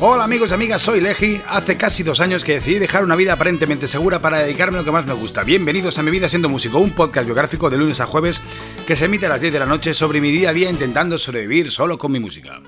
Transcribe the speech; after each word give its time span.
Hola 0.00 0.24
amigos 0.24 0.50
y 0.50 0.54
amigas, 0.54 0.82
soy 0.82 1.00
Leji. 1.00 1.40
Hace 1.46 1.76
casi 1.76 2.02
dos 2.02 2.20
años 2.20 2.44
que 2.44 2.54
decidí 2.54 2.78
dejar 2.78 3.04
una 3.04 3.14
vida 3.14 3.34
aparentemente 3.34 3.86
segura 3.86 4.18
para 4.18 4.40
dedicarme 4.40 4.78
a 4.78 4.80
lo 4.80 4.84
que 4.84 4.90
más 4.90 5.06
me 5.06 5.12
gusta. 5.12 5.44
Bienvenidos 5.44 5.98
a 5.98 6.02
Mi 6.02 6.10
Vida 6.10 6.28
Siendo 6.28 6.48
Músico, 6.48 6.78
un 6.78 6.90
podcast 6.90 7.26
biográfico 7.26 7.70
de 7.70 7.78
lunes 7.78 8.00
a 8.00 8.06
jueves 8.06 8.40
que 8.86 8.96
se 8.96 9.04
emite 9.04 9.26
a 9.26 9.28
las 9.28 9.40
10 9.40 9.52
de 9.52 9.58
la 9.60 9.66
noche 9.66 9.94
sobre 9.94 10.20
mi 10.20 10.32
día 10.32 10.50
a 10.50 10.52
día 10.52 10.70
intentando 10.70 11.18
sobrevivir 11.18 11.70
solo 11.70 11.98
con 11.98 12.10
mi 12.10 12.18
música. 12.18 12.60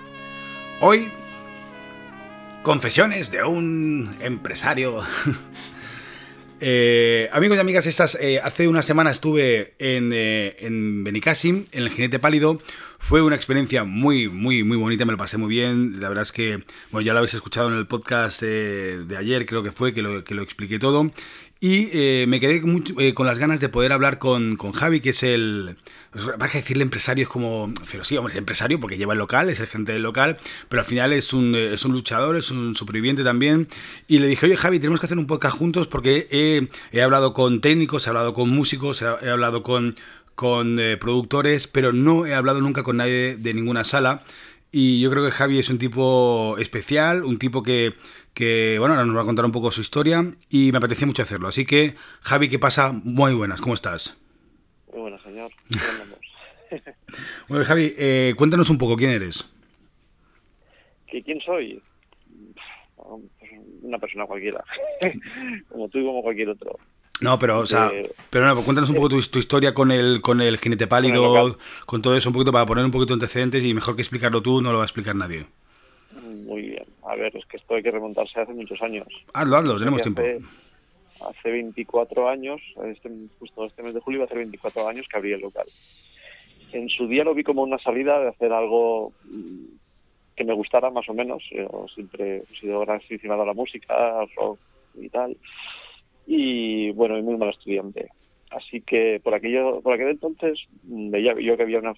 Hoy, 0.80 1.10
confesiones 2.62 3.30
de 3.30 3.42
un 3.42 4.16
empresario 4.20 5.02
Eh, 6.66 7.28
amigos 7.32 7.58
y 7.58 7.60
amigas, 7.60 7.86
estas, 7.86 8.16
eh, 8.20 8.40
hace 8.42 8.68
una 8.68 8.80
semana 8.80 9.10
estuve 9.10 9.74
en, 9.78 10.12
eh, 10.14 10.56
en 10.60 11.04
Benicassim, 11.04 11.64
en 11.72 11.82
el 11.82 11.90
Jinete 11.90 12.18
Pálido. 12.18 12.58
Fue 13.04 13.20
una 13.20 13.36
experiencia 13.36 13.84
muy, 13.84 14.30
muy, 14.30 14.64
muy 14.64 14.78
bonita, 14.78 15.04
me 15.04 15.12
lo 15.12 15.18
pasé 15.18 15.36
muy 15.36 15.50
bien. 15.50 16.00
La 16.00 16.08
verdad 16.08 16.22
es 16.22 16.32
que, 16.32 16.64
bueno, 16.90 17.04
ya 17.04 17.12
lo 17.12 17.18
habéis 17.18 17.34
escuchado 17.34 17.68
en 17.68 17.76
el 17.76 17.86
podcast 17.86 18.42
de 18.42 19.16
ayer, 19.18 19.44
creo 19.44 19.62
que 19.62 19.72
fue, 19.72 19.92
que 19.92 20.00
lo, 20.00 20.24
que 20.24 20.34
lo 20.34 20.40
expliqué 20.40 20.78
todo. 20.78 21.10
Y 21.60 21.88
eh, 21.92 22.26
me 22.28 22.40
quedé 22.40 22.62
eh, 22.98 23.14
con 23.14 23.26
las 23.26 23.38
ganas 23.38 23.60
de 23.60 23.68
poder 23.68 23.92
hablar 23.92 24.18
con, 24.18 24.56
con 24.56 24.72
Javi, 24.72 25.00
que 25.00 25.10
es 25.10 25.22
el. 25.22 25.76
Pues, 26.12 26.26
va 26.26 26.44
a 26.44 26.48
decirle 26.48 26.82
empresario 26.82 27.22
es 27.22 27.28
como. 27.28 27.72
Pero 27.90 28.04
sí, 28.04 28.16
hombre, 28.16 28.32
es 28.32 28.38
empresario 28.38 28.80
porque 28.80 28.98
lleva 28.98 29.14
el 29.14 29.18
local, 29.18 29.48
es 29.48 29.60
el 29.60 29.66
gerente 29.66 29.92
del 29.92 30.02
local, 30.02 30.36
pero 30.68 30.80
al 30.80 30.86
final 30.86 31.12
es 31.12 31.32
un, 31.32 31.54
es 31.54 31.84
un 31.84 31.92
luchador, 31.92 32.36
es 32.36 32.50
un 32.50 32.74
superviviente 32.74 33.24
también. 33.24 33.68
Y 34.08 34.18
le 34.18 34.26
dije, 34.26 34.46
oye 34.46 34.56
Javi, 34.56 34.78
tenemos 34.78 35.00
que 35.00 35.06
hacer 35.06 35.18
un 35.18 35.26
podcast 35.26 35.56
juntos 35.56 35.86
porque 35.86 36.28
he, 36.30 36.68
he 36.92 37.02
hablado 37.02 37.32
con 37.32 37.60
técnicos, 37.60 38.06
he 38.06 38.10
hablado 38.10 38.34
con 38.34 38.50
músicos, 38.50 39.00
he, 39.00 39.30
hablado 39.30 39.62
con, 39.62 39.94
con 40.34 40.78
eh, 40.80 40.96
productores, 40.96 41.66
pero 41.66 41.92
no 41.92 42.26
he 42.26 42.34
hablado 42.34 42.60
nunca 42.60 42.82
con 42.82 42.96
nadie 42.96 43.36
de 43.36 43.54
ninguna 43.54 43.84
sala. 43.84 44.22
Y 44.72 45.00
yo 45.00 45.10
creo 45.10 45.24
que 45.24 45.30
Javi 45.30 45.58
es 45.58 45.70
un 45.70 45.78
tipo 45.78 46.56
especial, 46.58 47.22
un 47.22 47.38
tipo 47.38 47.62
que, 47.62 47.94
que, 48.34 48.76
bueno, 48.80 48.94
ahora 48.94 49.06
nos 49.06 49.16
va 49.16 49.22
a 49.22 49.24
contar 49.24 49.44
un 49.44 49.52
poco 49.52 49.70
su 49.70 49.80
historia 49.80 50.24
y 50.50 50.72
me 50.72 50.78
apetecía 50.78 51.06
mucho 51.06 51.22
hacerlo. 51.22 51.46
Así 51.46 51.64
que, 51.64 51.94
Javi, 52.22 52.48
¿qué 52.48 52.58
pasa? 52.58 52.92
Muy 52.92 53.34
buenas, 53.34 53.60
¿cómo 53.60 53.74
estás? 53.74 54.18
Muy 54.92 55.02
buenas, 55.02 55.22
señor. 55.22 55.52
bueno, 57.48 57.64
Javi, 57.64 57.94
eh, 57.96 58.34
cuéntanos 58.36 58.68
un 58.70 58.78
poco, 58.78 58.96
¿quién 58.96 59.12
eres? 59.12 59.48
¿Quién 61.06 61.40
soy? 61.40 61.80
Pues 62.96 63.22
una 63.82 63.98
persona 63.98 64.26
cualquiera, 64.26 64.64
como 65.68 65.88
tú 65.88 65.98
y 65.98 66.04
como 66.04 66.22
cualquier 66.22 66.48
otro. 66.48 66.78
No, 67.24 67.38
pero, 67.38 67.60
o 67.60 67.66
sea, 67.66 67.90
pero 68.28 68.46
no, 68.46 68.62
cuéntanos 68.62 68.90
un 68.90 68.96
poco 68.96 69.08
tu, 69.08 69.16
historia 69.16 69.72
con 69.72 69.90
el, 69.90 70.20
con 70.20 70.42
el 70.42 70.58
jinete 70.58 70.86
pálido, 70.86 71.56
con, 71.86 72.02
todo 72.02 72.14
eso, 72.14 72.28
un 72.28 72.34
poquito 72.34 72.52
para 72.52 72.66
poner 72.66 72.84
un 72.84 72.90
poquito 72.90 73.14
de 73.14 73.14
antecedentes 73.14 73.64
y 73.64 73.72
mejor 73.72 73.96
que 73.96 74.02
explicarlo 74.02 74.42
tú, 74.42 74.60
no 74.60 74.72
lo 74.72 74.76
va 74.76 74.84
a 74.84 74.86
explicar 74.86 75.16
nadie. 75.16 75.46
Muy 76.22 76.60
bien. 76.68 76.84
A 77.02 77.16
ver, 77.16 77.34
es 77.34 77.46
que 77.46 77.56
esto 77.56 77.76
hay 77.76 77.82
que 77.82 77.90
remontarse 77.90 78.38
hace 78.38 78.52
muchos 78.52 78.80
años. 78.82 79.06
Hazlo, 79.32 79.56
hazlo, 79.56 79.78
tenemos 79.78 80.02
tiempo. 80.02 80.20
Hace 81.26 81.50
24 81.50 82.28
años, 82.28 82.60
este, 82.84 83.10
justo 83.38 83.64
este 83.64 83.82
mes 83.82 83.94
de 83.94 84.00
julio, 84.00 84.24
hace 84.24 84.34
24 84.34 84.86
años 84.86 85.08
que 85.08 85.16
abrí 85.16 85.32
el 85.32 85.40
local. 85.40 85.66
En 86.72 86.90
su 86.90 87.08
día 87.08 87.24
lo 87.24 87.34
vi 87.34 87.42
como 87.42 87.62
una 87.62 87.78
salida 87.78 88.20
de 88.20 88.28
hacer 88.28 88.52
algo 88.52 89.14
mm, 89.24 89.64
que 90.36 90.44
me 90.44 90.52
gustara 90.52 90.90
más 90.90 91.08
o 91.08 91.14
menos. 91.14 91.42
Yo 91.50 91.86
siempre 91.94 92.42
he 92.52 92.56
sido 92.60 92.80
gran 92.80 92.98
aficionado 92.98 93.44
a 93.44 93.46
la 93.46 93.54
música, 93.54 94.20
al 94.20 94.28
rock 94.36 94.58
y 95.00 95.08
tal 95.08 95.34
y 96.26 96.90
bueno, 96.92 97.18
y 97.18 97.22
muy 97.22 97.36
mal 97.36 97.50
estudiante. 97.50 98.08
Así 98.50 98.80
que 98.82 99.20
por 99.22 99.34
aquello, 99.34 99.80
por 99.80 99.94
aquel 99.94 100.08
entonces 100.10 100.60
veía 100.84 101.34
yo 101.40 101.56
que 101.56 101.64
había 101.64 101.80
una, 101.80 101.94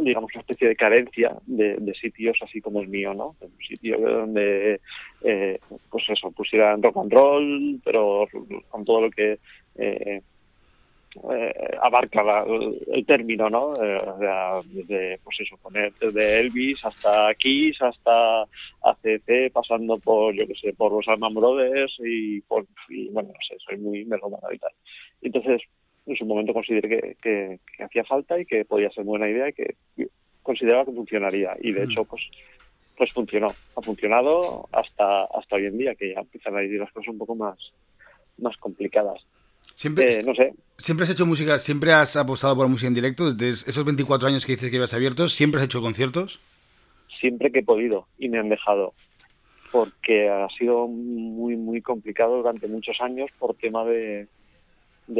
digamos, 0.00 0.30
una 0.34 0.40
especie 0.40 0.68
de 0.68 0.76
carencia 0.76 1.36
de, 1.46 1.94
sitios 2.00 2.38
así 2.40 2.60
como 2.62 2.80
el 2.80 2.88
mío, 2.88 3.12
¿no? 3.12 3.36
Un 3.40 3.52
sitio 3.68 3.98
donde, 3.98 4.80
eh, 5.22 5.58
pues 5.90 6.04
eso, 6.08 6.30
pusieran 6.30 6.82
rock 6.82 6.96
and 6.96 7.12
roll, 7.12 7.80
pero 7.84 8.26
con 8.70 8.84
todo 8.86 9.02
lo 9.02 9.10
que 9.10 9.38
eh, 9.76 10.22
eh, 11.32 11.76
abarca 11.80 12.44
el 12.46 13.04
término, 13.06 13.50
¿no? 13.50 13.74
Eh, 13.82 14.00
desde, 14.66 15.18
pues 15.18 15.40
eso, 15.40 15.56
poner 15.58 15.92
desde 16.00 16.40
Elvis 16.40 16.84
hasta 16.84 17.34
Kiss, 17.34 17.80
hasta 17.82 18.42
ACC, 18.82 19.52
pasando 19.52 19.98
por, 19.98 20.34
yo 20.34 20.46
que 20.46 20.54
sé, 20.54 20.72
por 20.72 20.92
los 20.92 21.06
Alman 21.08 21.34
Brothers 21.34 21.94
y 21.98 22.40
por, 22.42 22.66
y, 22.88 23.08
bueno, 23.08 23.30
no 23.30 23.38
sé, 23.46 23.56
soy 23.58 23.78
muy 23.78 24.04
melómano 24.04 24.52
y 24.52 24.58
tal. 24.58 24.72
Entonces, 25.20 25.62
en 26.06 26.16
su 26.16 26.24
momento 26.24 26.52
consideré 26.52 26.88
que, 26.88 27.16
que, 27.76 27.84
hacía 27.84 28.04
falta 28.04 28.38
y 28.38 28.46
que 28.46 28.64
podía 28.64 28.90
ser 28.90 29.04
buena 29.04 29.28
idea 29.28 29.48
y 29.48 29.52
que 29.52 29.76
consideraba 30.42 30.84
que 30.84 30.92
funcionaría. 30.92 31.56
Y 31.60 31.72
de 31.72 31.86
mm. 31.86 31.90
hecho, 31.90 32.04
pues 32.04 32.22
pues 32.96 33.12
funcionó. 33.12 33.48
Ha 33.76 33.82
funcionado 33.82 34.68
hasta 34.72 35.24
hasta 35.24 35.56
hoy 35.56 35.66
en 35.66 35.78
día, 35.78 35.94
que 35.94 36.14
ya 36.14 36.20
empiezan 36.20 36.56
a 36.56 36.62
ir 36.62 36.78
las 36.78 36.92
cosas 36.92 37.08
un 37.08 37.18
poco 37.18 37.34
más, 37.34 37.58
más 38.38 38.56
complicadas. 38.58 39.26
Siempre, 39.82 40.14
eh, 40.14 40.22
no 40.24 40.32
sé. 40.32 40.54
¿Siempre 40.78 41.02
has 41.02 41.10
hecho 41.10 41.26
música, 41.26 41.58
siempre 41.58 41.92
has 41.92 42.14
apostado 42.14 42.54
por 42.54 42.66
la 42.66 42.70
música 42.70 42.86
en 42.86 42.94
directo? 42.94 43.34
Desde 43.34 43.68
esos 43.68 43.84
24 43.84 44.28
años 44.28 44.46
que 44.46 44.52
dices 44.52 44.70
que 44.70 44.76
ibas 44.76 44.94
abiertos, 44.94 45.34
¿siempre 45.34 45.58
has 45.58 45.64
hecho 45.64 45.82
conciertos? 45.82 46.40
Siempre 47.20 47.50
que 47.50 47.58
he 47.58 47.64
podido 47.64 48.06
y 48.16 48.28
me 48.28 48.38
han 48.38 48.48
dejado. 48.48 48.94
Porque 49.72 50.28
ha 50.28 50.46
sido 50.56 50.86
muy, 50.86 51.56
muy 51.56 51.82
complicado 51.82 52.36
durante 52.36 52.68
muchos 52.68 53.00
años 53.00 53.28
por 53.40 53.56
tema 53.56 53.84
de, 53.84 54.28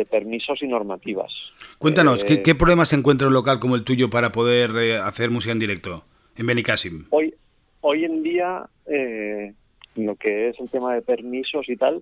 permisos 0.09 0.63
y 0.63 0.69
normativas. 0.69 1.33
Cuéntanos, 1.79 2.23
¿qué, 2.23 2.35
eh, 2.47 2.55
problemas 2.55 2.91
se 2.91 2.95
encuentra 2.95 3.27
un 3.27 3.35
local 3.35 3.59
como 3.59 3.75
el 3.75 3.83
tuyo 3.83 4.11
para 4.11 4.31
poder 4.31 4.71
eh, 4.77 4.97
hacer 4.97 5.33
música 5.33 5.51
en 5.51 5.59
directo 5.59 6.05
en 6.37 6.47
Benicassim? 6.47 7.07
Hoy, 7.11 7.35
hoy 7.81 8.05
en 8.05 8.23
día, 8.23 8.65
lo 9.97 10.15
que 10.15 10.51
es 10.51 10.61
el 10.61 10.71
tema 10.71 10.95
de 10.95 11.03
permisos 11.03 11.69
y 11.69 11.77
tal, 11.77 12.01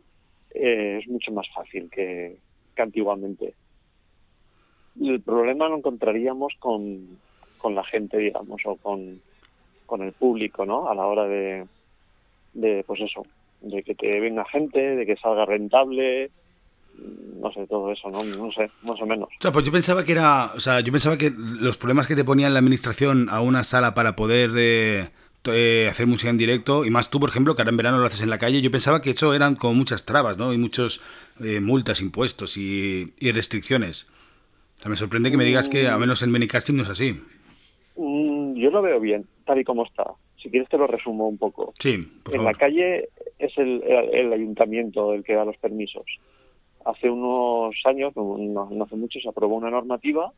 eh, 0.55 0.99
es 1.01 1.09
mucho 1.09 1.33
más 1.33 1.47
fácil 1.55 1.89
que, 1.91 2.37
antiguamente. 2.83 3.55
El 5.01 5.21
problema 5.21 5.69
lo 5.69 5.79
encontraríamos 5.79 6.55
con, 6.59 7.19
con 7.59 7.75
la 7.75 7.85
gente, 7.85 8.19
digamos, 8.19 8.61
o 8.65 8.77
con, 8.77 9.21
con 9.87 10.03
el 10.03 10.13
público, 10.13 10.67
¿no? 10.67 10.89
A 10.89 10.95
la 10.95 11.07
hora 11.07 11.27
de, 11.27 11.67
de, 12.55 12.85
pues 12.87 13.01
eso, 13.01 13.25
de 13.61 13.83
que 13.83 13.95
te 13.95 14.21
venga 14.21 14.45
gente, 14.47 14.79
de 14.79 15.07
que 15.07 15.17
salga 15.17 15.45
rentable, 15.45 16.31
no 17.41 17.53
sé, 17.53 17.67
todo 17.67 17.93
eso, 17.93 18.11
¿no? 18.11 18.23
No 18.25 18.53
sé, 18.53 18.71
más 18.83 19.01
o 19.01 19.07
menos. 19.07 19.29
O 19.29 19.43
sea, 19.43 19.53
pues 19.53 19.65
yo 19.65 19.73
pensaba 19.73 20.05
que 20.05 20.13
era, 20.13 20.53
o 20.55 20.61
sea, 20.61 20.81
yo 20.81 20.93
pensaba 20.93 21.17
que 21.17 21.31
los 21.31 21.77
problemas 21.77 22.07
que 22.07 22.17
te 22.17 22.25
ponía 22.25 22.51
la 22.51 22.59
administración 22.59 23.29
a 23.31 23.41
una 23.41 23.65
sala 23.65 23.95
para 23.95 24.17
poder 24.17 24.51
eh, 24.57 25.09
eh, 25.47 25.89
hacer 25.91 26.07
música 26.07 26.31
en 26.31 26.37
directo, 26.37 26.85
y 26.85 26.91
más 26.91 27.11
tú, 27.11 27.19
por 27.19 27.31
ejemplo, 27.31 27.55
que 27.55 27.63
ahora 27.63 27.71
en 27.71 27.77
verano 27.77 27.99
lo 27.99 28.07
haces 28.07 28.23
en 28.23 28.31
la 28.31 28.39
calle, 28.39 28.61
yo 28.61 28.71
pensaba 28.71 29.01
que 29.01 29.11
eso 29.11 29.35
eran 29.35 29.57
como 29.57 29.75
muchas 29.75 30.05
trabas, 30.05 30.37
¿no? 30.37 30.53
Y 30.53 30.59
muchos 30.59 31.01
eh, 31.43 31.61
multas, 31.61 32.01
impuestos 32.01 32.57
y, 32.57 33.13
restricciones. 33.33 34.07
O 34.79 34.83
sea, 34.83 34.91
me 34.91 34.97
sorprende 34.97 35.31
que 35.31 35.37
me 35.37 35.45
digas 35.45 35.69
que, 35.69 35.89
al 35.89 35.99
menos 35.99 36.23
en 36.23 36.33
Benicasting, 36.33 36.77
no 36.77 36.83
es 36.83 36.91
así. 36.91 37.21
Mm, 37.97 38.55
yo 38.55 38.71
lo 38.71 38.83
veo 38.83 39.01
bien, 39.01 39.27
tal 39.45 39.61
y 39.61 39.65
como 39.65 39.85
está. 39.85 40.05
Si 40.43 40.51
quieres 40.51 40.69
te 40.69 40.79
lo 40.79 40.87
resumo 40.87 41.29
un 41.29 41.39
poco. 41.39 41.75
Sí, 41.79 42.09
En 42.33 42.45
la 42.45 42.55
calle 42.55 43.09
es 43.39 43.57
el, 43.59 43.83
el, 43.83 44.33
ayuntamiento 44.33 45.13
el 45.13 45.23
que 45.23 45.35
da 45.35 45.45
los 45.45 45.57
permisos. 45.59 46.05
Hace 46.85 47.11
unos 47.11 47.75
años, 47.85 48.15
no, 48.17 48.69
no 48.71 48.85
hace 48.85 48.97
mucho, 48.97 49.21
se 49.21 49.29
aprobó 49.29 49.57
una 49.57 49.71
normativa 49.71 50.33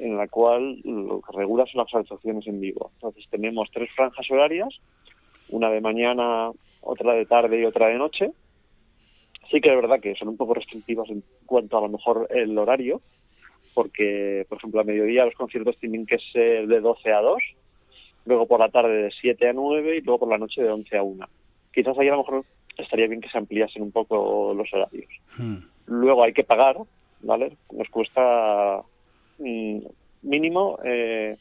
en 0.00 0.16
la 0.16 0.28
cual 0.28 0.80
lo 0.84 1.20
que 1.20 1.36
regula 1.36 1.66
son 1.66 1.84
las 1.84 1.94
actuaciones 1.94 2.46
en 2.46 2.60
vivo. 2.60 2.90
Entonces 2.94 3.24
tenemos 3.30 3.70
tres 3.72 3.90
franjas 3.94 4.28
horarias, 4.30 4.80
una 5.50 5.70
de 5.70 5.80
mañana, 5.80 6.50
otra 6.80 7.12
de 7.12 7.26
tarde 7.26 7.60
y 7.60 7.64
otra 7.64 7.88
de 7.88 7.98
noche. 7.98 8.30
Sí 9.50 9.60
que 9.60 9.68
es 9.68 9.76
verdad 9.76 10.00
que 10.00 10.14
son 10.14 10.28
un 10.28 10.36
poco 10.36 10.54
restrictivas 10.54 11.08
en 11.10 11.22
cuanto 11.44 11.76
a 11.76 11.82
lo 11.82 11.88
mejor 11.88 12.28
el 12.30 12.56
horario, 12.56 13.02
porque, 13.74 14.46
por 14.48 14.58
ejemplo, 14.58 14.80
a 14.80 14.84
mediodía 14.84 15.24
los 15.24 15.34
conciertos 15.34 15.76
tienen 15.78 16.06
que 16.06 16.18
ser 16.32 16.66
de 16.66 16.80
12 16.80 17.12
a 17.12 17.20
2, 17.20 17.42
luego 18.24 18.46
por 18.46 18.60
la 18.60 18.70
tarde 18.70 19.02
de 19.02 19.10
7 19.20 19.48
a 19.48 19.52
9 19.52 19.96
y 19.96 20.00
luego 20.00 20.20
por 20.20 20.28
la 20.28 20.38
noche 20.38 20.62
de 20.62 20.70
11 20.70 20.96
a 20.96 21.02
1. 21.02 21.26
Quizás 21.72 21.98
ahí 21.98 22.08
a 22.08 22.12
lo 22.12 22.18
mejor 22.18 22.44
estaría 22.78 23.06
bien 23.06 23.20
que 23.20 23.28
se 23.28 23.38
ampliasen 23.38 23.82
un 23.82 23.92
poco 23.92 24.54
los 24.54 24.72
horarios. 24.72 25.10
Hmm. 25.36 25.58
Luego 25.86 26.22
hay 26.22 26.32
que 26.32 26.44
pagar, 26.44 26.76
¿vale? 27.20 27.56
Nos 27.72 27.88
cuesta 27.88 28.82
Mm, 29.40 29.86
mínimo 30.22 30.78
eh, 30.84 31.36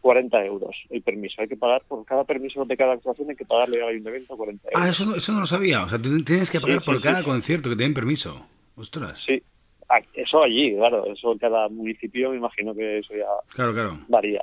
40 0.00 0.44
euros 0.44 0.76
el 0.90 1.02
permiso. 1.02 1.40
Hay 1.40 1.48
que 1.48 1.56
pagar 1.56 1.82
por 1.88 2.04
cada 2.04 2.24
permiso 2.24 2.64
de 2.64 2.76
cada 2.76 2.92
actuación, 2.92 3.30
hay 3.30 3.36
que 3.36 3.44
pagarle 3.44 3.82
al 3.82 3.88
ayuntamiento 3.88 4.36
40 4.36 4.68
euros. 4.68 4.82
Ah, 4.82 4.88
eso 4.90 5.04
no, 5.06 5.16
eso 5.16 5.32
no 5.32 5.40
lo 5.40 5.46
sabía. 5.46 5.84
O 5.84 5.88
sea, 5.88 6.00
tú 6.00 6.22
tienes 6.24 6.50
que 6.50 6.60
pagar 6.60 6.82
por 6.84 7.00
cada 7.00 7.22
concierto 7.22 7.70
que 7.70 7.76
te 7.76 7.82
den 7.82 7.94
permiso. 7.94 8.46
Ostras. 8.76 9.24
Sí, 9.26 9.42
ah, 9.88 10.00
eso 10.14 10.42
allí, 10.42 10.76
claro. 10.76 11.06
Eso 11.06 11.32
en 11.32 11.38
cada 11.38 11.68
municipio, 11.68 12.30
me 12.30 12.36
imagino 12.36 12.74
que 12.74 12.98
eso 12.98 13.14
ya 13.14 13.26
claro, 13.54 13.72
claro. 13.72 13.98
varía. 14.08 14.42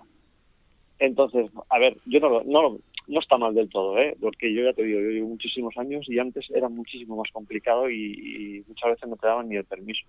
Entonces, 0.97 1.49
a 1.69 1.79
ver, 1.79 1.97
yo 2.05 2.19
no, 2.19 2.41
no, 2.43 2.77
no 3.07 3.19
está 3.19 3.37
mal 3.37 3.53
del 3.53 3.69
todo, 3.69 3.99
¿eh? 3.99 4.15
porque 4.19 4.53
yo 4.53 4.63
ya 4.63 4.73
te 4.73 4.83
digo, 4.83 4.99
yo 4.99 5.09
llevo 5.09 5.27
muchísimos 5.27 5.77
años 5.77 6.05
y 6.07 6.19
antes 6.19 6.45
era 6.51 6.69
muchísimo 6.69 7.17
más 7.17 7.29
complicado 7.31 7.89
y 7.89 8.63
muchas 8.67 8.91
veces 8.91 9.09
no 9.09 9.17
te 9.17 9.27
daban 9.27 9.49
ni 9.49 9.57
el 9.57 9.65
permiso. 9.65 10.05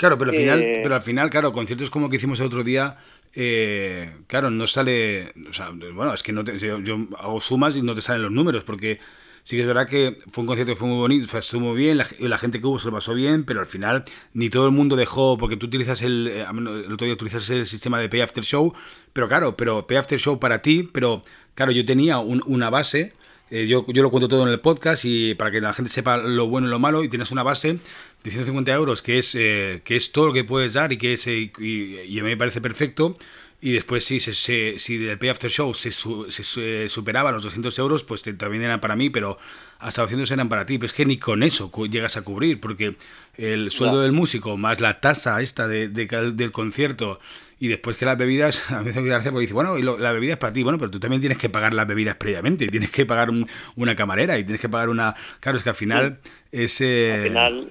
Claro, 0.00 0.16
pero 0.16 0.30
al 0.30 0.36
final, 0.38 0.62
eh, 0.62 0.80
pero 0.82 0.94
al 0.94 1.02
final, 1.02 1.28
claro, 1.28 1.52
conciertos 1.52 1.90
como 1.90 2.08
que 2.08 2.16
hicimos 2.16 2.40
el 2.40 2.46
otro 2.46 2.64
día, 2.64 2.96
eh, 3.34 4.10
claro, 4.28 4.48
no 4.48 4.66
sale, 4.66 5.34
o 5.46 5.52
sea, 5.52 5.72
bueno, 5.92 6.14
es 6.14 6.22
que 6.22 6.32
no 6.32 6.42
te, 6.42 6.58
yo, 6.58 7.06
hago 7.18 7.38
sumas 7.42 7.76
y 7.76 7.82
no 7.82 7.94
te 7.94 8.00
salen 8.00 8.22
los 8.22 8.32
números, 8.32 8.64
porque 8.64 8.98
sí 9.44 9.56
que 9.56 9.60
es 9.60 9.66
verdad 9.66 9.86
que 9.86 10.16
fue 10.30 10.40
un 10.40 10.46
concierto 10.46 10.72
que 10.72 10.78
fue 10.78 10.88
muy 10.88 10.96
bonito, 10.96 11.36
estuvo 11.36 11.60
muy 11.60 11.76
bien, 11.76 11.98
la, 11.98 12.38
gente 12.38 12.60
que 12.60 12.66
hubo 12.66 12.78
se 12.78 12.86
lo 12.86 12.94
pasó 12.94 13.12
bien, 13.12 13.44
pero 13.44 13.60
al 13.60 13.66
final 13.66 14.04
ni 14.32 14.48
todo 14.48 14.64
el 14.64 14.72
mundo 14.72 14.96
dejó, 14.96 15.36
porque 15.36 15.58
tú 15.58 15.66
utilizas 15.66 16.00
el, 16.00 16.28
eh, 16.28 16.46
el 16.48 16.92
otro 16.94 17.04
día 17.04 17.12
utilizas 17.12 17.50
el 17.50 17.66
sistema 17.66 18.00
de 18.00 18.08
Pay 18.08 18.22
After 18.22 18.42
Show, 18.42 18.72
pero 19.12 19.28
claro, 19.28 19.54
pero 19.54 19.86
Pay 19.86 19.98
After 19.98 20.18
Show 20.18 20.40
para 20.40 20.62
ti, 20.62 20.88
pero 20.90 21.20
claro, 21.54 21.72
yo 21.72 21.84
tenía 21.84 22.20
una 22.20 22.70
base 22.70 23.12
eh, 23.50 23.66
yo, 23.66 23.84
yo, 23.88 24.02
lo 24.02 24.10
cuento 24.10 24.28
todo 24.28 24.44
en 24.44 24.52
el 24.52 24.60
podcast 24.60 25.04
y 25.04 25.34
para 25.34 25.50
que 25.50 25.60
la 25.60 25.72
gente 25.72 25.90
sepa 25.90 26.18
lo 26.18 26.46
bueno 26.46 26.68
y 26.68 26.70
lo 26.70 26.78
malo 26.78 27.02
y 27.02 27.08
tienes 27.08 27.32
una 27.32 27.42
base 27.42 27.78
de 28.22 28.30
150 28.30 28.72
euros 28.72 29.02
que 29.02 29.18
es, 29.18 29.34
eh, 29.34 29.80
que 29.84 29.96
es 29.96 30.12
todo 30.12 30.28
lo 30.28 30.32
que 30.32 30.44
puedes 30.44 30.74
dar 30.74 30.92
y 30.92 30.98
que 30.98 31.14
es, 31.14 31.26
eh, 31.26 31.50
y, 31.58 32.18
a 32.18 32.22
mí 32.22 32.28
me 32.28 32.36
parece 32.36 32.60
perfecto. 32.60 33.16
Y 33.62 33.72
después 33.72 34.06
si, 34.06 34.20
se, 34.20 34.78
si 34.78 34.94
el 35.06 35.18
Pay 35.18 35.28
After 35.28 35.50
Show 35.50 35.74
se, 35.74 35.92
se, 35.92 36.88
superaba 36.88 37.30
los 37.30 37.42
200 37.42 37.78
euros, 37.78 38.04
pues 38.04 38.22
también 38.22 38.62
eran 38.62 38.80
para 38.80 38.96
mí, 38.96 39.10
pero 39.10 39.36
hasta 39.78 40.00
200 40.00 40.30
eran 40.30 40.48
para 40.48 40.64
ti. 40.64 40.78
Pero 40.78 40.86
es 40.86 40.94
que 40.94 41.04
ni 41.04 41.18
con 41.18 41.42
eso 41.42 41.70
llegas 41.90 42.16
a 42.16 42.22
cubrir, 42.22 42.58
porque 42.58 42.96
el 43.36 43.70
sueldo 43.70 44.00
del 44.00 44.12
músico 44.12 44.56
más 44.56 44.80
la 44.80 45.00
tasa 45.00 45.42
esta 45.42 45.68
de, 45.68 45.88
del 45.88 46.52
concierto 46.52 47.20
y 47.60 47.68
después 47.68 47.96
que 47.98 48.06
las 48.06 48.16
bebidas, 48.16 48.72
a 48.72 48.82
veces 48.82 49.02
me 49.02 49.10
porque 49.10 49.40
dice, 49.40 49.54
bueno, 49.54 49.78
y 49.78 49.82
la 49.82 50.12
bebida 50.12 50.32
es 50.32 50.38
para 50.38 50.52
ti, 50.52 50.62
bueno, 50.62 50.78
pero 50.78 50.90
tú 50.90 50.98
también 50.98 51.20
tienes 51.20 51.38
que 51.38 51.50
pagar 51.50 51.74
las 51.74 51.86
bebidas 51.86 52.16
previamente, 52.16 52.64
y 52.64 52.68
tienes 52.68 52.90
que 52.90 53.04
pagar 53.06 53.28
una 53.76 53.94
camarera 53.94 54.38
y 54.38 54.44
tienes 54.44 54.60
que 54.60 54.68
pagar 54.68 54.88
una... 54.88 55.14
Claro, 55.38 55.58
es 55.58 55.62
que 55.62 55.68
al 55.68 55.76
final 55.76 56.18
ese... 56.50 57.12
Al 57.12 57.22
final, 57.22 57.68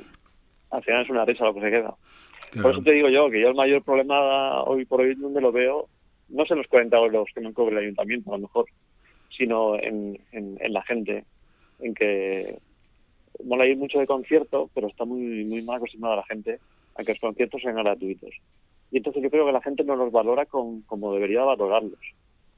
al 0.69 0.83
final 0.83 1.03
es 1.03 1.09
una 1.09 1.25
risa 1.25 1.43
lo 1.43 1.55
que 1.55 1.61
se 1.61 1.71
queda. 1.71 1.95
Por 2.61 2.71
eso 2.71 2.81
te 2.83 2.91
digo 2.91 3.09
yo, 3.09 3.29
que 3.29 3.41
yo 3.41 3.49
el 3.49 3.55
mayor 3.55 3.83
problema 3.83 4.61
hoy 4.63 4.85
por 4.85 5.01
hoy 5.01 5.15
donde 5.15 5.41
lo 5.41 5.51
veo, 5.51 5.87
no 6.29 6.45
son 6.45 6.59
los 6.59 6.67
40 6.67 6.95
euros 6.95 7.27
que 7.33 7.41
me 7.41 7.53
cobre 7.53 7.75
el 7.75 7.83
ayuntamiento, 7.83 8.31
a 8.31 8.37
lo 8.37 8.43
mejor, 8.43 8.65
sino 9.35 9.75
en, 9.75 10.19
en, 10.31 10.73
la 10.73 10.83
gente, 10.83 11.25
en 11.79 11.93
que 11.95 12.57
mola 13.43 13.65
ir 13.65 13.77
mucho 13.77 13.99
de 13.99 14.05
concierto, 14.05 14.69
pero 14.75 14.87
está 14.87 15.05
muy, 15.05 15.45
muy 15.45 15.63
mal 15.63 15.77
acostumbrada 15.77 16.17
la 16.17 16.25
gente 16.25 16.59
a 16.95 17.03
que 17.03 17.13
los 17.13 17.19
conciertos 17.19 17.61
sean 17.61 17.75
gratuitos. 17.75 18.31
Y 18.91 18.97
entonces 18.97 19.21
yo 19.21 19.29
creo 19.29 19.45
que 19.45 19.51
la 19.51 19.61
gente 19.61 19.83
no 19.83 19.95
los 19.95 20.11
valora 20.11 20.45
con, 20.45 20.81
como 20.81 21.13
debería 21.13 21.43
valorarlos. 21.43 21.99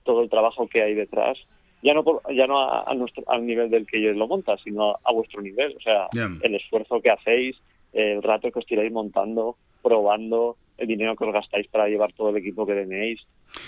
Todo 0.04 0.22
el 0.22 0.30
trabajo 0.30 0.68
que 0.68 0.81
hay 0.81 0.95
detrás, 0.95 1.38
ya 1.83 1.94
no 1.94 2.04
ya 2.33 2.48
no 2.48 2.62
a, 2.62 2.94
nuestro, 2.95 3.24
al 3.28 3.45
nivel 3.45 3.69
del 3.69 3.86
que 3.86 4.01
yo 4.01 4.12
lo 4.13 4.28
monta, 4.28 4.57
sino 4.63 4.98
a, 5.04 5.12
vuestro 5.12 5.42
nivel. 5.42 5.75
O 5.75 5.81
sea, 5.81 6.07
el 6.42 6.56
esfuerzo 6.56 7.01
que 7.01 7.12
hacéis, 7.12 7.57
el 7.94 8.24
rato 8.24 8.51
que 8.51 8.60
os 8.60 8.66
tiráis 8.66 8.92
montando, 8.92 9.57
probando, 9.81 10.57
el 10.78 10.88
dinero 10.88 11.16
que 11.16 11.25
os 11.25 11.33
gastáis 11.33 11.68
para 11.68 11.88
llevar 11.88 12.13
todo 12.13 12.30
el 12.30 12.38
equipo 12.38 12.66
que 12.66 12.74
tenéis. 12.74 13.22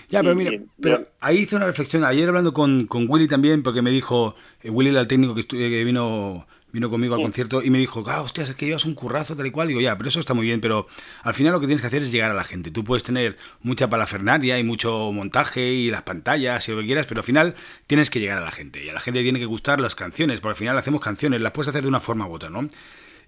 Ya, 0.09 0.21
pero 0.21 0.35
mira, 0.35 0.51
pero 0.79 1.05
ahí 1.19 1.39
hice 1.39 1.55
una 1.55 1.65
reflexión. 1.65 2.03
Ayer 2.05 2.29
hablando 2.29 2.53
con, 2.53 2.87
con 2.87 3.05
Willy 3.09 3.27
también, 3.27 3.63
porque 3.63 3.81
me 3.81 3.91
dijo, 3.91 4.35
eh, 4.63 4.69
Willy 4.69 4.91
era 4.91 5.01
el 5.01 5.07
técnico 5.07 5.35
que, 5.35 5.43
que 5.45 5.83
vino 5.83 6.45
vino 6.73 6.89
conmigo 6.89 7.13
al 7.15 7.21
concierto 7.21 7.63
y 7.63 7.69
me 7.69 7.77
dijo, 7.77 8.03
ah, 8.07 8.21
hostias, 8.21 8.49
es 8.49 8.55
que 8.55 8.65
llevas 8.65 8.83
un 8.83 8.95
currazo 8.95 9.35
tal 9.35 9.45
y 9.45 9.51
cual. 9.51 9.67
Digo, 9.67 9.79
ya, 9.79 9.95
pero 9.95 10.09
eso 10.09 10.19
está 10.19 10.33
muy 10.33 10.47
bien, 10.47 10.59
pero 10.59 10.87
al 11.21 11.33
final 11.35 11.53
lo 11.53 11.61
que 11.61 11.67
tienes 11.67 11.81
que 11.81 11.87
hacer 11.87 12.01
es 12.01 12.11
llegar 12.11 12.31
a 12.31 12.33
la 12.33 12.43
gente. 12.43 12.71
Tú 12.71 12.83
puedes 12.83 13.03
tener 13.03 13.37
mucha 13.61 13.89
palafernaria 13.89 14.57
y 14.57 14.63
mucho 14.63 15.11
montaje 15.13 15.71
y 15.71 15.91
las 15.91 16.01
pantallas 16.01 16.67
y 16.67 16.71
lo 16.71 16.79
que 16.79 16.87
quieras, 16.87 17.05
pero 17.05 17.21
al 17.21 17.25
final 17.25 17.55
tienes 17.85 18.09
que 18.09 18.19
llegar 18.19 18.39
a 18.39 18.41
la 18.41 18.51
gente 18.51 18.83
y 18.83 18.89
a 18.89 18.93
la 18.93 18.99
gente 18.99 19.21
tiene 19.21 19.39
que 19.39 19.45
gustar 19.45 19.79
las 19.79 19.93
canciones, 19.93 20.41
porque 20.41 20.53
al 20.53 20.57
final 20.57 20.77
hacemos 20.77 20.99
canciones, 20.99 21.39
las 21.41 21.53
puedes 21.53 21.69
hacer 21.69 21.83
de 21.83 21.87
una 21.87 21.99
forma 21.99 22.27
u 22.27 22.33
otra, 22.33 22.49
¿no? 22.49 22.67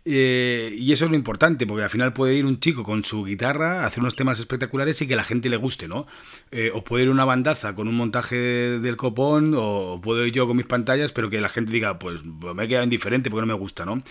Eh, 0.07 0.75
y 0.77 0.91
eso 0.91 1.05
es 1.05 1.11
lo 1.11 1.17
importante, 1.17 1.65
porque 1.65 1.83
al 1.83 1.89
final 1.89 2.13
puede 2.13 2.35
ir 2.35 2.45
un 2.45 2.59
chico 2.59 2.83
con 2.83 3.03
su 3.03 3.25
guitarra 3.25 3.81
a 3.81 3.87
hacer 3.87 4.01
unos 4.01 4.15
temas 4.15 4.39
espectaculares 4.39 5.01
y 5.01 5.07
que 5.07 5.15
la 5.15 5.23
gente 5.23 5.49
le 5.49 5.57
guste, 5.57 5.87
¿no? 5.87 6.05
Eh, 6.51 6.71
o 6.73 6.83
puede 6.83 7.05
ir 7.05 7.09
una 7.09 7.25
bandaza 7.25 7.73
con 7.73 7.87
un 7.87 7.95
montaje 7.95 8.35
del 8.35 8.97
copón, 8.97 9.55
o 9.57 9.99
puedo 10.03 10.23
ir 10.23 10.31
yo 10.31 10.45
con 10.45 10.57
mis 10.57 10.67
pantallas, 10.67 11.11
pero 11.11 11.31
que 11.31 11.41
la 11.41 11.49
gente 11.49 11.71
diga, 11.71 11.97
pues 11.97 12.23
me 12.23 12.65
he 12.65 12.67
quedado 12.67 12.83
indiferente 12.83 13.31
porque 13.31 13.47
no 13.47 13.53
me 13.53 13.59
gusta, 13.59 13.83
¿no? 13.83 14.03